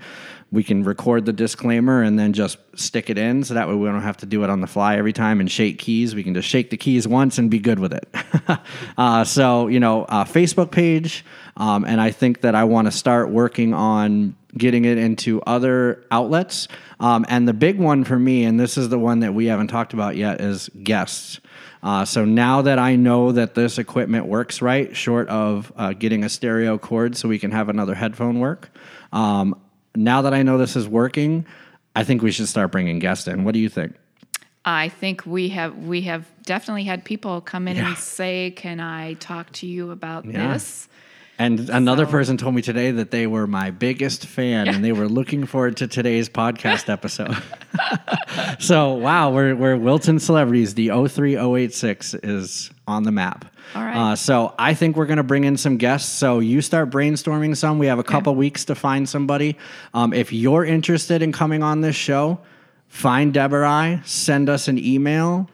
we 0.50 0.64
can 0.64 0.82
record 0.82 1.24
the 1.24 1.32
disclaimer 1.32 2.02
and 2.02 2.18
then 2.18 2.32
just 2.32 2.58
stick 2.74 3.10
it 3.10 3.16
in. 3.16 3.44
So 3.44 3.54
that 3.54 3.68
way 3.68 3.74
we 3.74 3.86
don't 3.86 4.02
have 4.02 4.16
to 4.18 4.26
do 4.26 4.42
it 4.44 4.50
on 4.50 4.60
the 4.60 4.66
fly 4.66 4.96
every 4.96 5.12
time 5.12 5.40
and 5.40 5.50
shake 5.50 5.78
keys. 5.78 6.14
We 6.14 6.24
can 6.24 6.34
just 6.34 6.48
shake 6.48 6.70
the 6.70 6.76
keys 6.76 7.06
once 7.06 7.38
and 7.38 7.50
be 7.50 7.60
good 7.60 7.78
with 7.78 7.94
it. 7.94 8.08
uh, 8.98 9.24
so 9.24 9.68
you 9.68 9.78
know, 9.78 10.04
uh, 10.04 10.24
Facebook 10.24 10.72
page, 10.72 11.24
um, 11.56 11.84
and 11.84 12.00
I 12.00 12.10
think 12.10 12.40
that 12.40 12.56
I 12.56 12.64
want 12.64 12.86
to 12.86 12.92
start 12.92 13.30
working 13.30 13.72
on 13.72 14.36
getting 14.56 14.84
it 14.84 14.98
into 14.98 15.40
other 15.42 16.04
outlets. 16.10 16.68
Um, 17.00 17.24
and 17.28 17.46
the 17.48 17.52
big 17.52 17.78
one 17.78 18.04
for 18.04 18.18
me, 18.18 18.44
and 18.44 18.58
this 18.58 18.76
is 18.78 18.88
the 18.88 18.98
one 18.98 19.20
that 19.20 19.34
we 19.34 19.46
haven't 19.46 19.68
talked 19.68 19.92
about 19.92 20.16
yet, 20.16 20.40
is 20.40 20.68
guests. 20.82 21.40
Uh, 21.82 22.04
so 22.04 22.24
now 22.24 22.62
that 22.62 22.78
I 22.78 22.96
know 22.96 23.32
that 23.32 23.54
this 23.54 23.78
equipment 23.78 24.26
works 24.26 24.62
right, 24.62 24.96
short 24.96 25.28
of 25.28 25.70
uh, 25.76 25.92
getting 25.92 26.24
a 26.24 26.28
stereo 26.28 26.78
cord 26.78 27.16
so 27.16 27.28
we 27.28 27.38
can 27.38 27.50
have 27.50 27.68
another 27.68 27.94
headphone 27.94 28.38
work, 28.40 28.70
um, 29.12 29.54
now 29.94 30.22
that 30.22 30.32
I 30.32 30.42
know 30.42 30.56
this 30.58 30.76
is 30.76 30.88
working, 30.88 31.44
I 31.94 32.02
think 32.04 32.22
we 32.22 32.30
should 32.32 32.48
start 32.48 32.72
bringing 32.72 32.98
guests 33.00 33.28
in. 33.28 33.44
What 33.44 33.52
do 33.52 33.60
you 33.60 33.68
think? 33.68 33.94
I 34.64 34.88
think 34.88 35.26
we 35.26 35.50
have 35.50 35.76
we 35.76 36.00
have 36.02 36.26
definitely 36.44 36.84
had 36.84 37.04
people 37.04 37.42
come 37.42 37.68
in 37.68 37.76
Yeah. 37.76 37.88
and 37.88 37.98
say, 37.98 38.50
"Can 38.56 38.80
I 38.80 39.12
talk 39.14 39.52
to 39.52 39.66
you 39.66 39.90
about 39.90 40.24
Yeah. 40.24 40.54
this?" 40.54 40.88
And 41.38 41.68
another 41.68 42.04
So- 42.04 42.10
person 42.12 42.36
told 42.36 42.54
me 42.54 42.62
today 42.62 42.92
that 42.92 43.10
they 43.10 43.26
were 43.26 43.46
my 43.46 43.70
biggest 43.72 44.26
fan 44.26 44.68
and 44.68 44.84
they 44.84 44.92
were 44.92 45.08
looking 45.08 45.46
forward 45.46 45.76
to 45.78 45.88
today's 45.88 46.28
podcast 46.28 46.88
episode. 46.88 47.36
so, 48.60 48.92
wow, 48.92 49.30
we're, 49.32 49.56
we're 49.56 49.76
Wilton 49.76 50.20
Celebrities. 50.20 50.74
The 50.74 50.88
03086 50.88 52.14
is 52.22 52.70
on 52.86 53.02
the 53.02 53.10
map. 53.10 53.46
All 53.74 53.82
right. 53.82 53.96
Uh, 54.12 54.16
so, 54.16 54.54
I 54.58 54.74
think 54.74 54.96
we're 54.96 55.06
going 55.06 55.16
to 55.16 55.24
bring 55.24 55.42
in 55.44 55.56
some 55.56 55.76
guests. 55.76 56.08
So, 56.12 56.38
you 56.38 56.60
start 56.60 56.90
brainstorming 56.90 57.56
some. 57.56 57.78
We 57.80 57.86
have 57.86 57.98
a 57.98 58.04
couple 58.04 58.34
weeks 58.36 58.64
to 58.66 58.76
find 58.76 59.08
somebody. 59.08 59.56
Um, 59.92 60.12
if 60.12 60.32
you're 60.32 60.64
interested 60.64 61.20
in 61.20 61.32
coming 61.32 61.64
on 61.64 61.80
this 61.80 61.96
show, 61.96 62.38
find 62.86 63.34
Deb 63.34 63.52
or 63.52 63.64
I, 63.64 64.02
send 64.04 64.48
us 64.48 64.68
an 64.68 64.78
email 64.78 65.50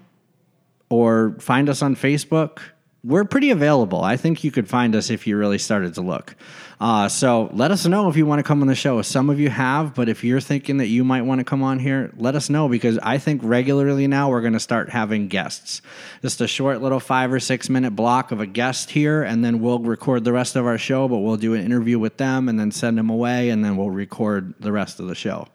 or 0.90 1.36
find 1.40 1.70
us 1.70 1.80
on 1.80 1.96
Facebook. 1.96 2.58
We're 3.02 3.24
pretty 3.24 3.50
available. 3.50 4.02
I 4.02 4.16
think 4.16 4.44
you 4.44 4.50
could 4.50 4.68
find 4.68 4.94
us 4.94 5.10
if 5.10 5.26
you 5.26 5.36
really 5.36 5.58
started 5.58 5.94
to 5.94 6.02
look. 6.02 6.36
Uh, 6.80 7.08
so 7.08 7.50
let 7.52 7.70
us 7.70 7.84
know 7.84 8.08
if 8.08 8.16
you 8.16 8.24
want 8.24 8.38
to 8.38 8.42
come 8.42 8.62
on 8.62 8.66
the 8.66 8.74
show. 8.74 9.02
Some 9.02 9.28
of 9.28 9.38
you 9.38 9.50
have, 9.50 9.94
but 9.94 10.08
if 10.08 10.24
you're 10.24 10.40
thinking 10.40 10.78
that 10.78 10.86
you 10.86 11.04
might 11.04 11.22
want 11.22 11.40
to 11.40 11.44
come 11.44 11.62
on 11.62 11.78
here, 11.78 12.10
let 12.16 12.34
us 12.34 12.48
know 12.48 12.70
because 12.70 12.98
I 13.02 13.18
think 13.18 13.42
regularly 13.44 14.06
now 14.06 14.30
we're 14.30 14.40
going 14.40 14.54
to 14.54 14.60
start 14.60 14.88
having 14.88 15.28
guests. 15.28 15.82
Just 16.22 16.40
a 16.40 16.48
short 16.48 16.80
little 16.80 16.98
five 16.98 17.32
or 17.32 17.40
six 17.40 17.68
minute 17.68 17.94
block 17.94 18.32
of 18.32 18.40
a 18.40 18.46
guest 18.46 18.90
here, 18.90 19.22
and 19.22 19.44
then 19.44 19.60
we'll 19.60 19.80
record 19.80 20.24
the 20.24 20.32
rest 20.32 20.56
of 20.56 20.64
our 20.64 20.78
show, 20.78 21.06
but 21.06 21.18
we'll 21.18 21.36
do 21.36 21.52
an 21.52 21.62
interview 21.62 21.98
with 21.98 22.16
them 22.16 22.48
and 22.48 22.58
then 22.58 22.70
send 22.70 22.96
them 22.96 23.10
away, 23.10 23.50
and 23.50 23.62
then 23.62 23.76
we'll 23.76 23.90
record 23.90 24.54
the 24.58 24.72
rest 24.72 25.00
of 25.00 25.06
the 25.06 25.14
show. 25.14 25.48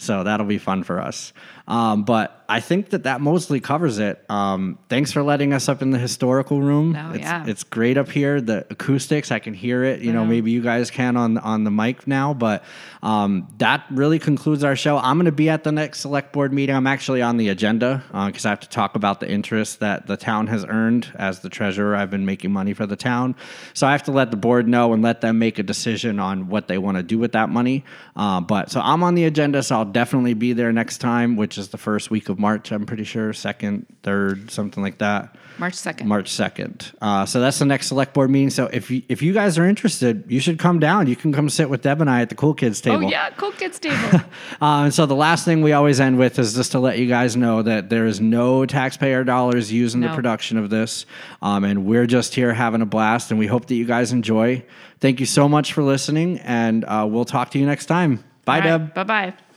So 0.00 0.22
that'll 0.22 0.46
be 0.46 0.58
fun 0.58 0.84
for 0.84 1.00
us. 1.00 1.32
Um, 1.66 2.04
but 2.04 2.44
I 2.48 2.60
think 2.60 2.90
that 2.90 3.02
that 3.02 3.20
mostly 3.20 3.60
covers 3.60 3.98
it. 3.98 4.24
Um, 4.30 4.78
thanks 4.88 5.12
for 5.12 5.22
letting 5.22 5.52
us 5.52 5.68
up 5.68 5.82
in 5.82 5.90
the 5.90 5.98
historical 5.98 6.62
room. 6.62 6.96
Oh, 6.96 7.10
it's, 7.10 7.20
yeah. 7.20 7.44
it's 7.46 7.64
great 7.64 7.98
up 7.98 8.08
here. 8.08 8.40
The 8.40 8.64
acoustics, 8.70 9.32
I 9.32 9.40
can 9.40 9.54
hear 9.54 9.82
it. 9.84 10.00
You 10.00 10.12
know, 10.12 10.24
maybe 10.24 10.50
you 10.52 10.62
guys 10.62 10.67
can 10.90 11.16
on 11.16 11.38
on 11.38 11.64
the 11.64 11.70
mic 11.70 12.06
now, 12.06 12.34
but 12.34 12.64
um, 13.02 13.48
that 13.58 13.84
really 13.90 14.18
concludes 14.18 14.64
our 14.64 14.76
show. 14.76 14.98
I'm 14.98 15.16
going 15.16 15.26
to 15.26 15.32
be 15.32 15.48
at 15.48 15.64
the 15.64 15.72
next 15.72 16.00
select 16.00 16.32
board 16.32 16.52
meeting. 16.52 16.74
I'm 16.74 16.86
actually 16.86 17.22
on 17.22 17.36
the 17.36 17.48
agenda 17.48 18.02
because 18.26 18.46
I 18.46 18.50
have 18.50 18.60
to 18.60 18.68
talk 18.68 18.94
about 18.94 19.20
the 19.20 19.30
interest 19.30 19.80
that 19.80 20.06
the 20.06 20.16
town 20.16 20.46
has 20.48 20.64
earned 20.64 21.12
as 21.16 21.40
the 21.40 21.48
treasurer. 21.48 21.94
I've 21.96 22.10
been 22.10 22.26
making 22.26 22.52
money 22.52 22.74
for 22.74 22.86
the 22.86 22.96
town, 22.96 23.36
so 23.74 23.86
I 23.86 23.92
have 23.92 24.04
to 24.04 24.12
let 24.12 24.30
the 24.30 24.36
board 24.36 24.68
know 24.68 24.92
and 24.92 25.02
let 25.02 25.20
them 25.20 25.38
make 25.38 25.58
a 25.58 25.62
decision 25.62 26.18
on 26.18 26.48
what 26.48 26.68
they 26.68 26.78
want 26.78 26.96
to 26.96 27.02
do 27.02 27.18
with 27.18 27.32
that 27.32 27.48
money. 27.48 27.84
Uh, 28.16 28.40
but 28.40 28.70
so 28.70 28.80
I'm 28.80 29.02
on 29.02 29.14
the 29.14 29.24
agenda, 29.24 29.62
so 29.62 29.76
I'll 29.76 29.84
definitely 29.84 30.34
be 30.34 30.52
there 30.52 30.72
next 30.72 30.98
time, 30.98 31.36
which 31.36 31.58
is 31.58 31.68
the 31.68 31.78
first 31.78 32.10
week 32.10 32.28
of 32.28 32.38
March. 32.38 32.72
I'm 32.72 32.86
pretty 32.86 33.04
sure, 33.04 33.32
second, 33.32 33.86
third, 34.02 34.50
something 34.50 34.82
like 34.82 34.98
that. 34.98 35.36
March 35.58 35.74
2nd. 35.74 36.04
March 36.04 36.30
second. 36.30 36.92
Uh, 37.02 37.26
so 37.26 37.40
that's 37.40 37.58
the 37.58 37.64
next 37.64 37.88
select 37.88 38.14
board 38.14 38.30
meeting. 38.30 38.50
So 38.50 38.66
if 38.66 38.90
you, 38.90 39.02
if 39.08 39.22
you 39.22 39.32
guys 39.32 39.58
are 39.58 39.66
interested, 39.66 40.24
you 40.28 40.38
should 40.38 40.57
come 40.58 40.78
down. 40.78 41.06
You 41.06 41.16
can 41.16 41.32
come 41.32 41.48
sit 41.48 41.70
with 41.70 41.82
Deb 41.82 42.00
and 42.00 42.10
I 42.10 42.20
at 42.20 42.28
the 42.28 42.34
cool 42.34 42.54
kids 42.54 42.80
table. 42.80 43.06
Oh, 43.06 43.08
yeah. 43.08 43.30
Cool 43.30 43.52
Kids 43.52 43.78
Table. 43.80 44.20
Uh, 44.60 44.84
and 44.84 44.94
so 44.94 45.06
the 45.06 45.14
last 45.14 45.44
thing 45.44 45.62
we 45.62 45.72
always 45.72 46.00
end 46.00 46.18
with 46.18 46.38
is 46.38 46.54
just 46.54 46.72
to 46.72 46.78
let 46.78 46.98
you 46.98 47.06
guys 47.06 47.36
know 47.36 47.62
that 47.62 47.88
there 47.88 48.06
is 48.06 48.20
no 48.20 48.66
taxpayer 48.66 49.24
dollars 49.24 49.72
used 49.72 49.94
in 49.94 50.00
the 50.00 50.08
production 50.08 50.58
of 50.58 50.70
this, 50.70 51.06
um, 51.42 51.64
and 51.64 51.84
we're 51.86 52.06
just 52.06 52.34
here 52.34 52.52
having 52.52 52.82
a 52.82 52.86
blast. 52.86 53.30
And 53.30 53.38
we 53.38 53.46
hope 53.46 53.66
that 53.66 53.74
you 53.74 53.84
guys 53.84 54.12
enjoy. 54.12 54.64
Thank 55.00 55.20
you 55.20 55.26
so 55.26 55.48
much 55.48 55.72
for 55.72 55.82
listening, 55.82 56.38
and 56.40 56.84
uh, 56.84 57.06
we'll 57.08 57.24
talk 57.24 57.50
to 57.52 57.58
you 57.58 57.66
next 57.66 57.86
time. 57.86 58.24
Bye, 58.44 58.60
Deb. 58.60 58.94
Bye 58.94 59.04
bye. 59.04 59.47